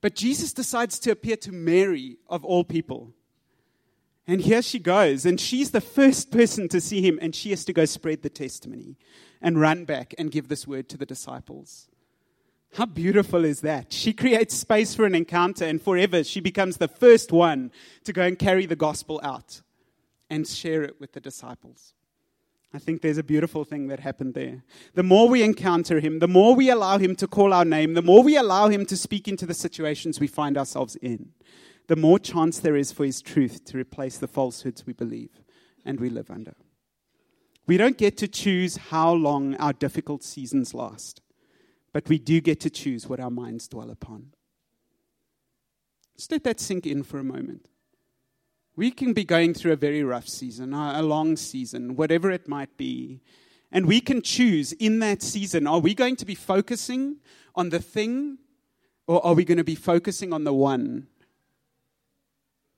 But 0.00 0.16
Jesus 0.16 0.52
decides 0.52 0.98
to 1.00 1.12
appear 1.12 1.36
to 1.36 1.52
Mary, 1.52 2.16
of 2.28 2.44
all 2.44 2.64
people. 2.64 3.12
And 4.28 4.42
here 4.42 4.60
she 4.60 4.78
goes, 4.78 5.24
and 5.24 5.40
she's 5.40 5.70
the 5.70 5.80
first 5.80 6.30
person 6.30 6.68
to 6.68 6.82
see 6.82 7.00
him, 7.00 7.18
and 7.22 7.34
she 7.34 7.48
has 7.48 7.64
to 7.64 7.72
go 7.72 7.86
spread 7.86 8.20
the 8.20 8.28
testimony 8.28 8.98
and 9.40 9.58
run 9.58 9.86
back 9.86 10.14
and 10.18 10.30
give 10.30 10.48
this 10.48 10.66
word 10.66 10.90
to 10.90 10.98
the 10.98 11.06
disciples. 11.06 11.88
How 12.74 12.84
beautiful 12.84 13.46
is 13.46 13.62
that? 13.62 13.90
She 13.90 14.12
creates 14.12 14.54
space 14.54 14.94
for 14.94 15.06
an 15.06 15.14
encounter, 15.14 15.64
and 15.64 15.80
forever 15.80 16.22
she 16.22 16.40
becomes 16.40 16.76
the 16.76 16.88
first 16.88 17.32
one 17.32 17.72
to 18.04 18.12
go 18.12 18.22
and 18.22 18.38
carry 18.38 18.66
the 18.66 18.76
gospel 18.76 19.18
out 19.24 19.62
and 20.28 20.46
share 20.46 20.82
it 20.82 21.00
with 21.00 21.12
the 21.12 21.20
disciples. 21.20 21.94
I 22.74 22.78
think 22.78 23.00
there's 23.00 23.16
a 23.16 23.22
beautiful 23.22 23.64
thing 23.64 23.88
that 23.88 24.00
happened 24.00 24.34
there. 24.34 24.62
The 24.92 25.02
more 25.02 25.26
we 25.26 25.42
encounter 25.42 26.00
him, 26.00 26.18
the 26.18 26.28
more 26.28 26.54
we 26.54 26.68
allow 26.68 26.98
him 26.98 27.16
to 27.16 27.26
call 27.26 27.54
our 27.54 27.64
name, 27.64 27.94
the 27.94 28.02
more 28.02 28.22
we 28.22 28.36
allow 28.36 28.68
him 28.68 28.84
to 28.86 28.96
speak 28.96 29.26
into 29.26 29.46
the 29.46 29.54
situations 29.54 30.20
we 30.20 30.26
find 30.26 30.58
ourselves 30.58 30.96
in, 30.96 31.30
the 31.88 31.96
more 31.96 32.18
chance 32.18 32.58
there 32.58 32.76
is 32.76 32.92
for 32.92 33.04
his 33.04 33.20
truth 33.20 33.64
to 33.64 33.78
replace 33.78 34.18
the 34.18 34.28
falsehoods 34.28 34.86
we 34.86 34.92
believe 34.92 35.42
and 35.84 35.98
we 35.98 36.10
live 36.10 36.30
under. 36.30 36.54
We 37.66 37.76
don't 37.76 37.98
get 37.98 38.16
to 38.18 38.28
choose 38.28 38.76
how 38.76 39.12
long 39.12 39.54
our 39.56 39.72
difficult 39.72 40.22
seasons 40.22 40.74
last, 40.74 41.22
but 41.92 42.08
we 42.08 42.18
do 42.18 42.40
get 42.40 42.60
to 42.60 42.70
choose 42.70 43.08
what 43.08 43.20
our 43.20 43.30
minds 43.30 43.68
dwell 43.68 43.90
upon. 43.90 44.32
Just 46.16 46.30
let 46.30 46.44
that 46.44 46.60
sink 46.60 46.86
in 46.86 47.02
for 47.02 47.18
a 47.18 47.24
moment. 47.24 47.68
We 48.76 48.90
can 48.90 49.12
be 49.12 49.24
going 49.24 49.54
through 49.54 49.72
a 49.72 49.76
very 49.76 50.02
rough 50.04 50.28
season, 50.28 50.72
a 50.74 51.02
long 51.02 51.36
season, 51.36 51.96
whatever 51.96 52.30
it 52.30 52.48
might 52.48 52.76
be. 52.76 53.20
And 53.72 53.86
we 53.86 54.00
can 54.00 54.22
choose 54.22 54.72
in 54.72 54.98
that 55.00 55.22
season 55.22 55.66
are 55.66 55.80
we 55.80 55.94
going 55.94 56.16
to 56.16 56.26
be 56.26 56.34
focusing 56.34 57.16
on 57.54 57.70
the 57.70 57.80
thing 57.80 58.38
or 59.06 59.24
are 59.24 59.34
we 59.34 59.44
going 59.44 59.58
to 59.58 59.64
be 59.64 59.74
focusing 59.74 60.32
on 60.32 60.44
the 60.44 60.52
one? 60.52 61.08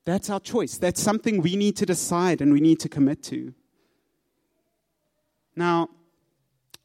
That's 0.05 0.31
our 0.31 0.41
choice. 0.41 0.79
That's 0.79 1.03
something 1.03 1.43
we 1.43 1.57
need 1.57 1.77
to 1.77 1.87
decide 1.87 2.41
and 2.41 2.53
we 2.53 2.61
need 2.61 2.81
to 2.81 2.89
commit 2.89 3.23
to. 3.25 3.55
Now, 5.55 5.91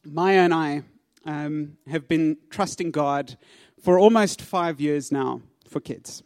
Maya 0.04 0.40
and 0.40 0.54
I 0.54 0.82
um, 1.24 1.78
have 1.88 2.06
been 2.08 2.36
trusting 2.50 2.90
God 2.90 3.36
for 3.82 3.98
almost 3.98 4.42
five 4.42 4.80
years 4.80 5.10
now 5.10 5.40
for 5.68 5.80
kids. 5.80 6.22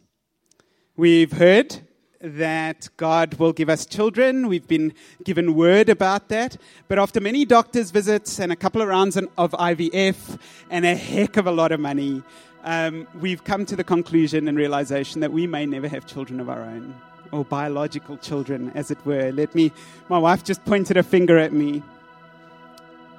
We've 0.95 1.31
heard 1.31 1.81
that 2.19 2.89
God 2.97 3.35
will 3.35 3.53
give 3.53 3.69
us 3.69 3.85
children. 3.85 4.47
We've 4.47 4.67
been 4.67 4.93
given 5.23 5.55
word 5.55 5.89
about 5.89 6.29
that. 6.29 6.57
But 6.87 6.99
after 6.99 7.19
many 7.19 7.45
doctor's 7.45 7.91
visits 7.91 8.39
and 8.39 8.51
a 8.51 8.55
couple 8.55 8.81
of 8.81 8.87
rounds 8.87 9.17
of 9.17 9.51
IVF 9.51 10.39
and 10.69 10.85
a 10.85 10.95
heck 10.95 11.37
of 11.37 11.47
a 11.47 11.51
lot 11.51 11.71
of 11.71 11.79
money, 11.79 12.21
um, 12.63 13.07
we've 13.19 13.43
come 13.43 13.65
to 13.65 13.75
the 13.75 13.83
conclusion 13.83 14.47
and 14.47 14.57
realization 14.57 15.21
that 15.21 15.31
we 15.31 15.47
may 15.47 15.65
never 15.65 15.87
have 15.87 16.05
children 16.05 16.39
of 16.39 16.49
our 16.49 16.61
own, 16.61 16.95
or 17.31 17.45
biological 17.45 18.17
children, 18.17 18.71
as 18.75 18.91
it 18.91 18.97
were. 19.05 19.31
Let 19.31 19.55
me, 19.55 19.71
my 20.09 20.17
wife 20.17 20.43
just 20.43 20.63
pointed 20.65 20.97
a 20.97 21.03
finger 21.03 21.37
at 21.37 21.53
me. 21.53 21.83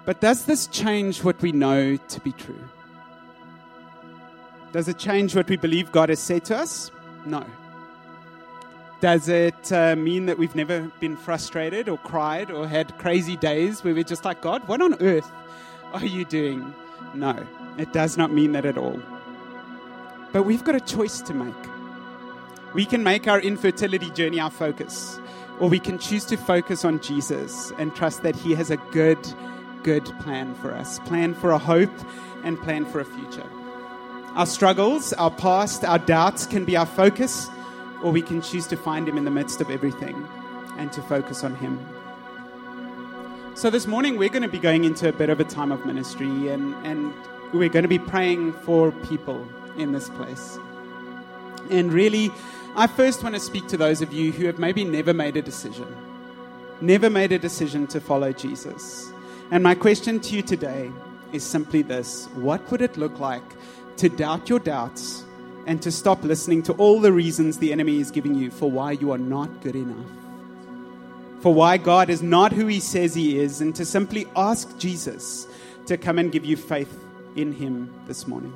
But 0.04 0.20
does 0.20 0.44
this 0.46 0.66
change 0.66 1.22
what 1.22 1.40
we 1.40 1.52
know 1.52 1.96
to 1.96 2.20
be 2.20 2.32
true? 2.32 2.68
Does 4.72 4.88
it 4.88 4.98
change 4.98 5.36
what 5.36 5.48
we 5.48 5.56
believe 5.56 5.92
God 5.92 6.08
has 6.08 6.18
said 6.18 6.44
to 6.46 6.56
us? 6.56 6.90
No. 7.26 7.44
Does 9.00 9.28
it 9.28 9.72
uh, 9.72 9.96
mean 9.96 10.26
that 10.26 10.38
we've 10.38 10.54
never 10.54 10.90
been 11.00 11.16
frustrated 11.16 11.88
or 11.88 11.98
cried 11.98 12.50
or 12.50 12.68
had 12.68 12.96
crazy 12.98 13.36
days 13.36 13.82
where 13.82 13.94
we're 13.94 14.04
just 14.04 14.24
like, 14.24 14.40
God, 14.40 14.66
what 14.68 14.80
on 14.80 14.94
earth 15.02 15.30
are 15.92 16.06
you 16.06 16.24
doing? 16.24 16.72
No, 17.12 17.44
it 17.78 17.92
does 17.92 18.16
not 18.16 18.32
mean 18.32 18.52
that 18.52 18.64
at 18.64 18.78
all. 18.78 19.00
But 20.32 20.44
we've 20.44 20.64
got 20.64 20.74
a 20.74 20.80
choice 20.80 21.20
to 21.22 21.34
make. 21.34 21.54
We 22.74 22.86
can 22.86 23.02
make 23.02 23.28
our 23.28 23.38
infertility 23.38 24.10
journey 24.10 24.40
our 24.40 24.50
focus, 24.50 25.20
or 25.60 25.68
we 25.68 25.78
can 25.78 25.98
choose 25.98 26.24
to 26.26 26.38
focus 26.38 26.84
on 26.84 27.00
Jesus 27.00 27.70
and 27.78 27.94
trust 27.94 28.22
that 28.22 28.34
He 28.34 28.54
has 28.54 28.70
a 28.70 28.78
good, 28.92 29.18
good 29.82 30.04
plan 30.20 30.54
for 30.54 30.72
us 30.72 30.98
plan 31.00 31.34
for 31.34 31.50
a 31.50 31.58
hope 31.58 31.92
and 32.44 32.58
plan 32.60 32.86
for 32.86 33.00
a 33.00 33.04
future. 33.04 33.46
Our 34.34 34.46
struggles, 34.46 35.12
our 35.14 35.30
past, 35.30 35.84
our 35.84 35.98
doubts 35.98 36.46
can 36.46 36.64
be 36.64 36.76
our 36.76 36.86
focus 36.86 37.48
or 38.02 38.10
we 38.10 38.22
can 38.22 38.40
choose 38.40 38.66
to 38.68 38.76
find 38.76 39.06
Him 39.06 39.18
in 39.18 39.26
the 39.26 39.30
midst 39.30 39.60
of 39.60 39.70
everything 39.70 40.26
and 40.78 40.90
to 40.92 41.02
focus 41.02 41.44
on 41.44 41.54
Him. 41.56 41.78
So, 43.54 43.68
this 43.68 43.86
morning 43.86 44.16
we're 44.16 44.30
going 44.30 44.42
to 44.42 44.48
be 44.48 44.58
going 44.58 44.84
into 44.84 45.10
a 45.10 45.12
bit 45.12 45.28
of 45.28 45.38
a 45.40 45.44
time 45.44 45.72
of 45.72 45.84
ministry 45.84 46.48
and, 46.48 46.74
and 46.86 47.12
we're 47.52 47.68
going 47.68 47.82
to 47.82 47.88
be 47.88 47.98
praying 47.98 48.54
for 48.54 48.92
people 48.92 49.46
in 49.78 49.92
this 49.92 50.08
place. 50.10 50.58
And 51.70 51.92
really, 51.92 52.30
I 52.74 52.86
first 52.86 53.22
want 53.22 53.34
to 53.34 53.40
speak 53.40 53.68
to 53.68 53.76
those 53.76 54.00
of 54.02 54.12
you 54.12 54.32
who 54.32 54.46
have 54.46 54.58
maybe 54.58 54.84
never 54.84 55.12
made 55.12 55.36
a 55.36 55.42
decision, 55.42 55.86
never 56.80 57.10
made 57.10 57.32
a 57.32 57.38
decision 57.38 57.86
to 57.88 58.00
follow 58.00 58.32
Jesus. 58.32 59.12
And 59.50 59.62
my 59.62 59.74
question 59.74 60.20
to 60.20 60.34
you 60.34 60.42
today 60.42 60.90
is 61.32 61.44
simply 61.44 61.82
this 61.82 62.26
What 62.34 62.70
would 62.70 62.82
it 62.82 62.96
look 62.96 63.18
like 63.18 63.42
to 63.98 64.08
doubt 64.08 64.48
your 64.48 64.58
doubts 64.58 65.24
and 65.66 65.80
to 65.82 65.92
stop 65.92 66.22
listening 66.24 66.62
to 66.64 66.72
all 66.74 67.00
the 67.00 67.12
reasons 67.12 67.58
the 67.58 67.72
enemy 67.72 68.00
is 68.00 68.10
giving 68.10 68.34
you 68.34 68.50
for 68.50 68.70
why 68.70 68.92
you 68.92 69.12
are 69.12 69.18
not 69.18 69.60
good 69.60 69.76
enough, 69.76 70.10
for 71.40 71.54
why 71.54 71.76
God 71.76 72.10
is 72.10 72.22
not 72.22 72.52
who 72.52 72.66
he 72.66 72.80
says 72.80 73.14
he 73.14 73.38
is, 73.38 73.60
and 73.60 73.74
to 73.76 73.84
simply 73.84 74.26
ask 74.34 74.76
Jesus 74.78 75.46
to 75.86 75.96
come 75.96 76.18
and 76.18 76.32
give 76.32 76.44
you 76.44 76.56
faith 76.56 77.04
in 77.36 77.52
him 77.52 77.92
this 78.06 78.26
morning. 78.26 78.52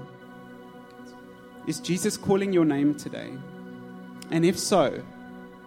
Is 1.66 1.81
Jesus 1.81 2.16
calling 2.16 2.52
your 2.52 2.64
name 2.64 2.94
today? 2.94 3.33
And 4.31 4.44
if 4.44 4.59
so, 4.59 5.02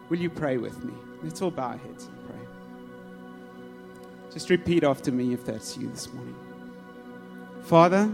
will 0.09 0.19
you 0.19 0.29
pray 0.29 0.57
with 0.57 0.83
me? 0.83 0.93
Let's 1.23 1.41
all 1.41 1.51
bow 1.51 1.71
our 1.71 1.77
heads 1.77 2.05
and 2.05 2.25
pray. 2.25 2.39
Just 4.31 4.49
repeat 4.49 4.83
after 4.83 5.11
me 5.11 5.33
if 5.33 5.45
that's 5.45 5.77
you 5.77 5.89
this 5.89 6.11
morning. 6.13 6.35
Father, 7.63 8.09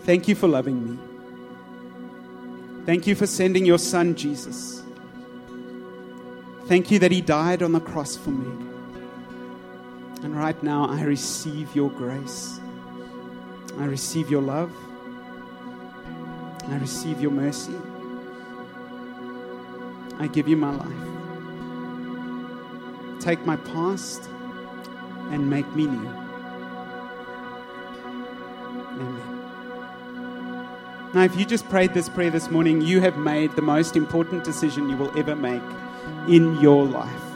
thank 0.00 0.26
you 0.26 0.34
for 0.34 0.48
loving 0.48 0.90
me. 0.90 0.98
Thank 2.86 3.06
you 3.06 3.14
for 3.14 3.26
sending 3.26 3.64
your 3.64 3.78
son, 3.78 4.14
Jesus. 4.14 4.82
Thank 6.66 6.90
you 6.90 6.98
that 7.00 7.12
he 7.12 7.20
died 7.20 7.62
on 7.62 7.72
the 7.72 7.80
cross 7.80 8.16
for 8.16 8.30
me. 8.30 8.66
And 10.22 10.34
right 10.34 10.60
now, 10.62 10.86
I 10.86 11.02
receive 11.02 11.74
your 11.76 11.90
grace. 11.90 12.58
I 13.78 13.84
receive 13.84 14.30
your 14.30 14.40
love. 14.40 14.72
I 16.74 16.78
receive 16.78 17.20
your 17.20 17.30
mercy. 17.30 17.76
I 20.18 20.26
give 20.26 20.48
you 20.48 20.56
my 20.56 20.70
life. 20.70 20.88
Take 23.20 23.46
my 23.46 23.54
past 23.58 24.28
and 25.30 25.48
make 25.48 25.72
me 25.76 25.86
new. 25.86 26.08
Amen. 28.98 29.30
Now, 31.14 31.22
if 31.22 31.36
you 31.38 31.44
just 31.44 31.68
prayed 31.68 31.94
this 31.94 32.08
prayer 32.08 32.30
this 32.30 32.50
morning, 32.50 32.80
you 32.80 33.00
have 33.02 33.18
made 33.18 33.52
the 33.52 33.62
most 33.62 33.94
important 33.94 34.42
decision 34.42 34.88
you 34.88 34.96
will 34.96 35.16
ever 35.16 35.36
make 35.36 35.62
in 36.28 36.60
your 36.60 36.84
life. 36.84 37.33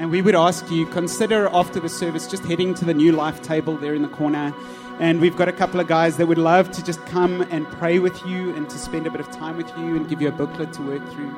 And 0.00 0.10
we 0.10 0.22
would 0.22 0.34
ask 0.34 0.70
you, 0.70 0.86
consider 0.86 1.46
after 1.52 1.78
the 1.78 1.90
service 1.90 2.26
just 2.26 2.42
heading 2.46 2.72
to 2.72 2.86
the 2.86 2.94
New 2.94 3.12
Life 3.12 3.42
table 3.42 3.76
there 3.76 3.94
in 3.94 4.00
the 4.00 4.08
corner. 4.08 4.54
And 4.98 5.20
we've 5.20 5.36
got 5.36 5.46
a 5.46 5.52
couple 5.52 5.78
of 5.78 5.88
guys 5.88 6.16
that 6.16 6.26
would 6.26 6.38
love 6.38 6.70
to 6.70 6.82
just 6.82 7.04
come 7.04 7.42
and 7.50 7.66
pray 7.66 7.98
with 7.98 8.18
you 8.24 8.56
and 8.56 8.68
to 8.70 8.78
spend 8.78 9.06
a 9.06 9.10
bit 9.10 9.20
of 9.20 9.30
time 9.30 9.58
with 9.58 9.68
you 9.76 9.96
and 9.96 10.08
give 10.08 10.22
you 10.22 10.28
a 10.28 10.32
booklet 10.32 10.72
to 10.72 10.82
work 10.82 11.06
through. 11.12 11.28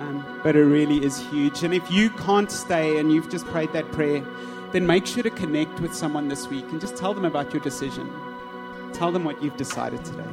Um, 0.00 0.40
but 0.42 0.56
it 0.56 0.64
really 0.64 1.04
is 1.04 1.20
huge. 1.30 1.62
And 1.62 1.72
if 1.72 1.88
you 1.88 2.10
can't 2.10 2.50
stay 2.50 2.98
and 2.98 3.12
you've 3.12 3.30
just 3.30 3.46
prayed 3.46 3.72
that 3.72 3.92
prayer, 3.92 4.26
then 4.72 4.84
make 4.84 5.06
sure 5.06 5.22
to 5.22 5.30
connect 5.30 5.78
with 5.78 5.94
someone 5.94 6.26
this 6.26 6.48
week 6.48 6.64
and 6.72 6.80
just 6.80 6.96
tell 6.96 7.14
them 7.14 7.24
about 7.24 7.52
your 7.52 7.62
decision. 7.62 8.12
Tell 8.94 9.12
them 9.12 9.22
what 9.22 9.40
you've 9.40 9.56
decided 9.56 10.04
today. 10.04 10.24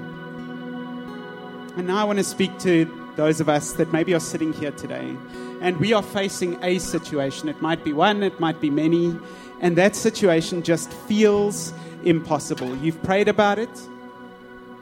And 1.77 1.85
now 1.85 1.97
I 1.97 2.03
want 2.03 2.17
to 2.17 2.23
speak 2.23 2.57
to 2.61 3.02
those 3.15 3.39
of 3.39 3.49
us 3.49 3.73
that 3.73 3.91
maybe 3.93 4.13
are 4.13 4.19
sitting 4.19 4.53
here 4.53 4.71
today 4.71 5.15
and 5.61 5.77
we 5.77 5.93
are 5.93 6.03
facing 6.03 6.61
a 6.63 6.77
situation. 6.77 7.47
It 7.47 7.61
might 7.61 7.83
be 7.83 7.93
one, 7.93 8.21
it 8.21 8.39
might 8.39 8.59
be 8.59 8.69
many, 8.69 9.17
and 9.61 9.77
that 9.77 9.95
situation 9.95 10.61
just 10.61 10.91
feels 10.91 11.73
impossible. 12.03 12.75
You've 12.77 13.01
prayed 13.01 13.29
about 13.29 13.59
it, 13.59 13.69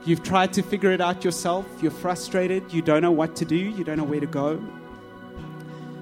you've 0.05 0.23
tried 0.23 0.53
to 0.53 0.63
figure 0.63 0.91
it 0.91 0.99
out 0.99 1.23
yourself, 1.23 1.67
you're 1.82 1.91
frustrated, 1.91 2.73
you 2.73 2.82
don't 2.82 3.03
know 3.03 3.11
what 3.11 3.36
to 3.36 3.45
do, 3.45 3.55
you 3.55 3.84
don't 3.84 3.97
know 3.97 4.03
where 4.03 4.19
to 4.19 4.25
go. 4.25 4.57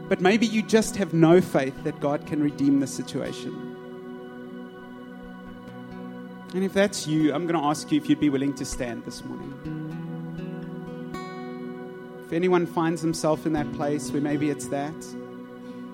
But 0.08 0.22
maybe 0.22 0.46
you 0.48 0.64
just 0.64 0.96
have 0.96 1.14
no 1.14 1.42
faith 1.42 1.84
that 1.84 2.00
God 2.00 2.26
can 2.26 2.42
redeem 2.42 2.80
the 2.80 2.88
situation. 2.88 3.76
And 6.56 6.64
if 6.64 6.74
that's 6.74 7.06
you, 7.06 7.34
I'm 7.34 7.46
going 7.46 7.60
to 7.60 7.68
ask 7.68 7.92
you 7.92 7.98
if 7.98 8.10
you'd 8.10 8.20
be 8.20 8.30
willing 8.30 8.54
to 8.56 8.66
stand 8.66 9.06
this 9.06 9.24
morning. 9.24 9.99
If 12.30 12.34
anyone 12.34 12.68
finds 12.68 13.02
himself 13.02 13.48
in 13.48 13.54
that 13.54 13.74
place 13.74 14.12
where 14.12 14.22
maybe 14.22 14.52
it's 14.52 14.68
that, 14.68 14.94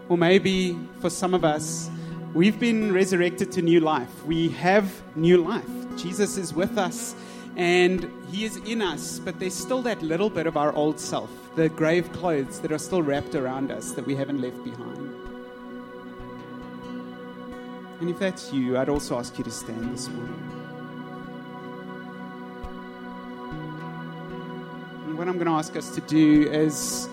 or 0.10 0.18
maybe 0.18 0.78
for 1.00 1.10
some 1.10 1.34
of 1.34 1.46
us, 1.46 1.90
we've 2.34 2.60
been 2.60 2.92
resurrected 2.92 3.54
to 3.54 3.62
new 3.62 3.80
life. 3.80 4.26
We 4.26 4.50
have 4.50 5.02
new 5.16 5.42
life. 5.42 5.70
Jesus 5.96 6.36
is 6.36 6.54
with 6.54 6.78
us 6.78 7.16
and 7.56 8.12
he 8.30 8.44
is 8.44 8.58
in 8.58 8.82
us, 8.82 9.20
but 9.20 9.40
there's 9.40 9.54
still 9.54 9.82
that 9.84 10.02
little 10.02 10.30
bit 10.30 10.46
of 10.46 10.58
our 10.58 10.74
old 10.74 11.00
self, 11.00 11.30
the 11.56 11.70
grave 11.70 12.12
clothes 12.12 12.60
that 12.60 12.72
are 12.74 12.80
still 12.80 13.02
wrapped 13.02 13.36
around 13.36 13.72
us 13.72 13.94
that 13.94 14.06
we 14.06 14.14
haven't 14.14 14.42
left 14.42 14.62
behind. 14.62 15.16
And 18.02 18.10
if 18.10 18.20
that's 18.20 18.52
you, 18.52 18.78
I'd 18.78 18.90
also 18.90 19.18
ask 19.18 19.38
you 19.38 19.46
to 19.46 19.52
stand 19.52 19.94
this 19.94 20.10
morning. 20.10 20.45
What 25.26 25.32
I'm 25.32 25.40
going 25.40 25.48
to 25.48 25.54
ask 25.54 25.76
us 25.76 25.90
to 25.96 26.02
do 26.02 26.44
is 26.52 27.10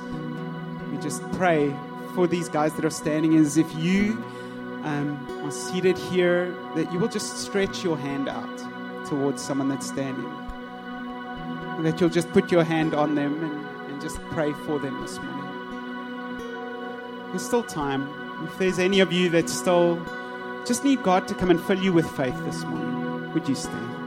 we 0.90 0.98
just 0.98 1.22
pray 1.32 1.74
for 2.14 2.26
these 2.26 2.46
guys 2.46 2.74
that 2.74 2.84
are 2.84 2.90
standing 2.90 3.32
is 3.32 3.56
if 3.56 3.74
you 3.74 4.22
um, 4.84 5.16
are 5.42 5.50
seated 5.50 5.96
here, 5.96 6.54
that 6.74 6.92
you 6.92 6.98
will 6.98 7.08
just 7.08 7.38
stretch 7.38 7.82
your 7.82 7.96
hand 7.96 8.28
out 8.28 9.06
towards 9.06 9.40
someone 9.40 9.70
that's 9.70 9.86
standing. 9.86 10.26
And 10.26 11.86
that 11.86 11.98
you'll 12.02 12.10
just 12.10 12.30
put 12.32 12.52
your 12.52 12.64
hand 12.64 12.92
on 12.92 13.14
them 13.14 13.42
and, 13.42 13.90
and 13.90 14.02
just 14.02 14.20
pray 14.24 14.52
for 14.66 14.78
them 14.78 15.00
this 15.00 15.16
morning. 15.16 15.38
There's 17.30 17.46
still 17.46 17.64
time. 17.64 18.06
If 18.44 18.58
there's 18.58 18.78
any 18.78 19.00
of 19.00 19.10
you 19.10 19.30
that 19.30 19.48
still 19.48 19.96
just 20.66 20.84
need 20.84 21.02
God 21.02 21.26
to 21.28 21.34
come 21.34 21.50
and 21.50 21.58
fill 21.58 21.82
you 21.82 21.94
with 21.94 22.10
faith 22.10 22.36
this 22.44 22.62
morning, 22.64 23.32
would 23.32 23.48
you 23.48 23.54
stand? 23.54 24.01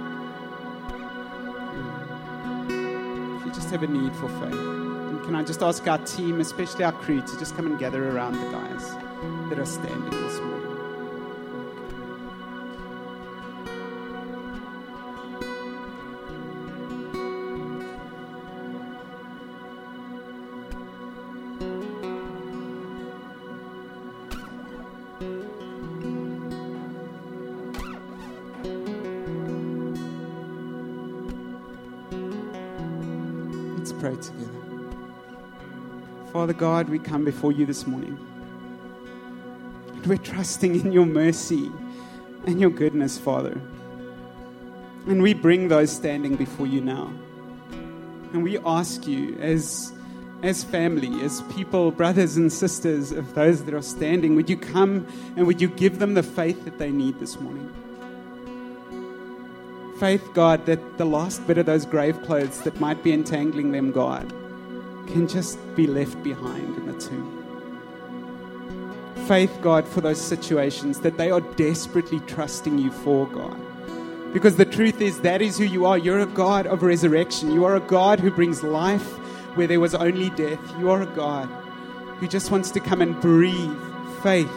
Have 3.72 3.84
a 3.84 3.88
need 3.88 4.16
for 4.16 4.30
faith. 4.30 4.54
And 4.54 5.24
can 5.24 5.36
I 5.36 5.44
just 5.44 5.62
ask 5.62 5.88
our 5.88 5.98
team, 6.00 6.40
especially 6.40 6.84
our 6.84 6.92
crew, 6.92 7.22
to 7.22 7.40
just 7.40 7.56
come 7.56 7.66
and 7.66 7.80
gather 7.80 8.10
around 8.10 8.34
the 8.34 8.52
guys 8.52 8.96
that 9.50 9.60
are 9.60 9.66
standing 9.66 10.10
this 10.10 10.40
morning? 10.40 10.65
God, 36.58 36.90
we 36.90 37.00
come 37.00 37.26
before 37.26 37.52
you 37.52 37.66
this 37.66 37.86
morning. 37.86 38.18
And 39.94 40.06
we're 40.08 40.18
trusting 40.18 40.80
in 40.80 40.92
your 40.92 41.06
mercy 41.06 41.72
and 42.46 42.60
your 42.60 42.70
goodness, 42.70 43.18
Father. 43.18 43.60
And 45.08 45.22
we 45.22 45.34
bring 45.34 45.68
those 45.68 45.92
standing 45.92 46.36
before 46.36 46.68
you 46.68 46.82
now. 46.82 47.12
And 48.34 48.44
we 48.44 48.58
ask 48.60 49.06
you, 49.08 49.36
as, 49.40 49.94
as 50.44 50.64
family, 50.64 51.22
as 51.22 51.42
people, 51.54 51.92
brothers 51.92 52.38
and 52.38 52.52
sisters 52.52 53.12
of 53.12 53.34
those 53.36 53.64
that 53.66 53.74
are 53.74 53.82
standing, 53.82 54.36
would 54.36 54.50
you 54.50 54.58
come 54.58 55.08
and 55.36 55.46
would 55.48 55.62
you 55.62 55.68
give 55.68 56.00
them 56.00 56.14
the 56.14 56.24
faith 56.24 56.64
that 56.66 56.78
they 56.78 56.92
need 56.92 57.20
this 57.20 57.40
morning? 57.40 57.72
Faith, 60.00 60.28
God, 60.34 60.66
that 60.66 60.98
the 60.98 61.06
last 61.06 61.46
bit 61.48 61.58
of 61.58 61.66
those 61.66 61.86
grave 61.86 62.22
clothes 62.24 62.62
that 62.62 62.80
might 62.80 63.02
be 63.04 63.12
entangling 63.14 63.72
them, 63.72 63.92
God, 63.92 64.34
can 65.08 65.28
just 65.28 65.60
be 65.76 65.88
left 65.88 66.22
behind 66.24 66.76
in 66.78 66.86
the 66.86 67.00
tomb. 67.00 67.42
Faith, 69.28 69.58
God, 69.62 69.88
for 69.88 70.02
those 70.02 70.22
situations 70.22 71.00
that 71.00 71.18
they 71.18 71.32
are 71.32 71.42
desperately 71.42 72.20
trusting 72.22 72.78
you 72.78 72.92
for, 72.92 73.28
God. 73.28 73.58
Because 74.34 74.58
the 74.58 74.66
truth 74.66 75.02
is, 75.02 75.22
that 75.22 75.42
is 75.42 75.58
who 75.58 75.64
you 75.64 75.86
are. 75.86 75.98
You're 75.98 76.20
a 76.20 76.26
God 76.26 76.68
of 76.68 76.84
resurrection. 76.84 77.52
You 77.52 77.66
are 77.66 77.76
a 77.76 77.80
God 77.80 78.20
who 78.20 78.30
brings 78.30 78.62
life 78.64 79.08
where 79.56 79.66
there 79.66 79.80
was 79.80 79.96
only 79.96 80.30
death. 80.32 80.60
You 80.78 80.92
are 80.92 81.02
a 81.02 81.08
God 81.08 81.48
who 82.20 82.28
just 82.28 82.52
wants 82.52 82.70
to 82.72 82.80
come 82.80 83.02
and 83.02 83.20
breathe 83.20 83.78
faith 84.22 84.52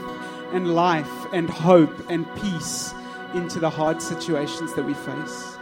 and 0.53 0.75
life 0.75 1.11
and 1.33 1.49
hope 1.49 2.11
and 2.11 2.27
peace 2.37 2.93
into 3.35 3.61
the 3.61 3.71
hard 3.71 4.03
situations 4.03 4.75
that 4.75 4.85
we 4.85 4.95
face. 4.95 5.57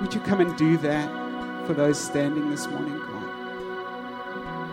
Would 0.00 0.14
you 0.14 0.20
come 0.20 0.40
and 0.40 0.56
do 0.56 0.76
that 0.78 1.66
for 1.66 1.74
those 1.74 1.98
standing 1.98 2.50
this 2.50 2.66
morning, 2.66 2.98
God? 2.98 3.21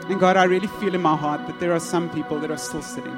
And 0.10 0.20
God, 0.20 0.38
I 0.38 0.46
really 0.46 0.68
feel 0.68 0.96
in 0.96 1.02
my 1.02 1.16
heart 1.16 1.46
that 1.46 1.60
there 1.60 1.72
are 1.72 1.80
some 1.80 2.10
people 2.10 2.40
that 2.40 2.50
are 2.50 2.58
still 2.58 2.82
sitting. 2.82 3.16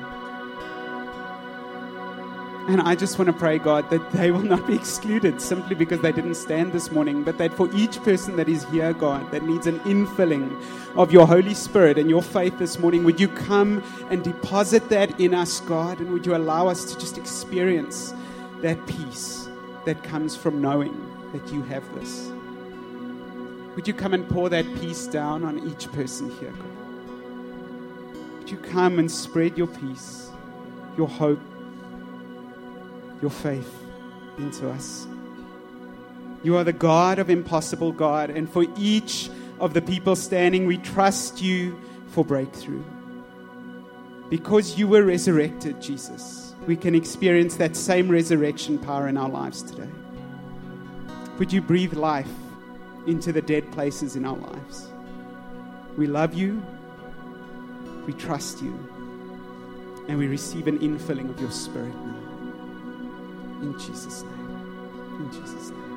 And 2.68 2.80
I 2.82 2.96
just 2.96 3.18
want 3.18 3.28
to 3.28 3.34
pray, 3.34 3.58
God, 3.58 3.90
that 3.90 4.12
they 4.12 4.30
will 4.30 4.44
not 4.44 4.68
be 4.68 4.76
excluded 4.76 5.42
simply 5.42 5.74
because 5.74 6.02
they 6.02 6.12
didn't 6.12 6.36
stand 6.36 6.74
this 6.74 6.92
morning, 6.92 7.24
but 7.24 7.38
that 7.38 7.54
for 7.54 7.74
each 7.74 8.02
person 8.04 8.36
that 8.36 8.48
is 8.48 8.66
here, 8.66 8.94
God, 8.94 9.32
that 9.32 9.44
needs 9.44 9.68
an 9.68 9.80
infilling 9.80 10.62
of 10.96 11.12
your 11.12 11.26
Holy 11.26 11.54
Spirit 11.54 11.98
and 11.98 12.10
your 12.10 12.22
faith 12.22 12.60
this 12.60 12.78
morning, 12.78 13.04
would 13.04 13.20
you 13.20 13.30
come 13.30 13.82
and 14.10 14.24
deposit 14.24 14.90
that 14.90 15.20
in 15.20 15.34
us, 15.34 15.60
God? 15.62 16.00
And 16.00 16.12
would 16.12 16.26
you 16.26 16.36
allow 16.36 16.68
us 16.68 16.94
to 16.94 17.00
just 17.00 17.18
experience 17.18 18.14
that 18.62 18.86
peace 18.86 19.50
that 19.86 20.04
comes 20.04 20.36
from 20.36 20.62
knowing 20.62 20.94
that 21.34 21.52
you 21.52 21.64
have 21.64 21.84
this? 21.96 22.30
Would 23.76 23.88
you 23.88 23.94
come 23.94 24.14
and 24.14 24.28
pour 24.30 24.50
that 24.50 24.66
peace 24.76 25.08
down 25.08 25.46
on 25.46 25.68
each 25.68 25.92
person 25.94 26.30
here, 26.40 26.52
God? 26.52 26.81
You 28.50 28.58
come 28.58 28.98
and 28.98 29.12
spread 29.12 29.58
your 29.58 29.68
peace, 29.68 30.30
your 30.98 31.08
hope, 31.08 31.42
your 33.22 33.30
faith 33.32 33.74
into 34.38 34.70
us? 34.70 35.06
You 36.44 36.56
are 36.58 36.64
the 36.64 36.74
God 36.74 37.20
of 37.20 37.30
impossible 37.30 37.92
God, 37.92 38.30
and 38.32 38.50
for 38.50 38.66
each 38.78 39.30
of 39.60 39.76
the 39.76 39.82
people 39.82 40.16
standing, 40.16 40.66
we 40.66 40.78
trust 40.78 41.42
you 41.42 41.80
for 42.08 42.26
breakthrough. 42.26 42.84
Because 44.30 44.78
you 44.78 44.88
were 44.88 45.04
resurrected, 45.04 45.82
Jesus, 45.82 46.56
we 46.66 46.76
can 46.76 46.96
experience 46.96 47.58
that 47.58 47.76
same 47.76 48.10
resurrection 48.10 48.80
power 48.80 49.08
in 49.08 49.18
our 49.18 49.30
lives 49.30 49.62
today. 49.62 49.90
Would 51.38 51.54
you 51.54 51.62
breathe 51.62 51.94
life 51.94 52.32
into 53.06 53.32
the 53.32 53.42
dead 53.42 53.72
places 53.72 54.16
in 54.16 54.26
our 54.26 54.38
lives? 54.38 54.88
We 55.98 56.08
love 56.08 56.34
you. 56.34 56.64
We 58.06 58.14
trust 58.14 58.62
you. 58.62 58.74
And 60.08 60.18
we 60.18 60.28
receive 60.28 60.68
an 60.68 60.80
infilling 60.80 61.30
of 61.30 61.40
your 61.40 61.52
spirit 61.52 61.96
now. 61.96 62.16
In 63.62 63.74
Jesus' 63.80 64.24
name. 64.24 65.20
In 65.20 65.32
Jesus' 65.32 65.70
name. 65.70 65.91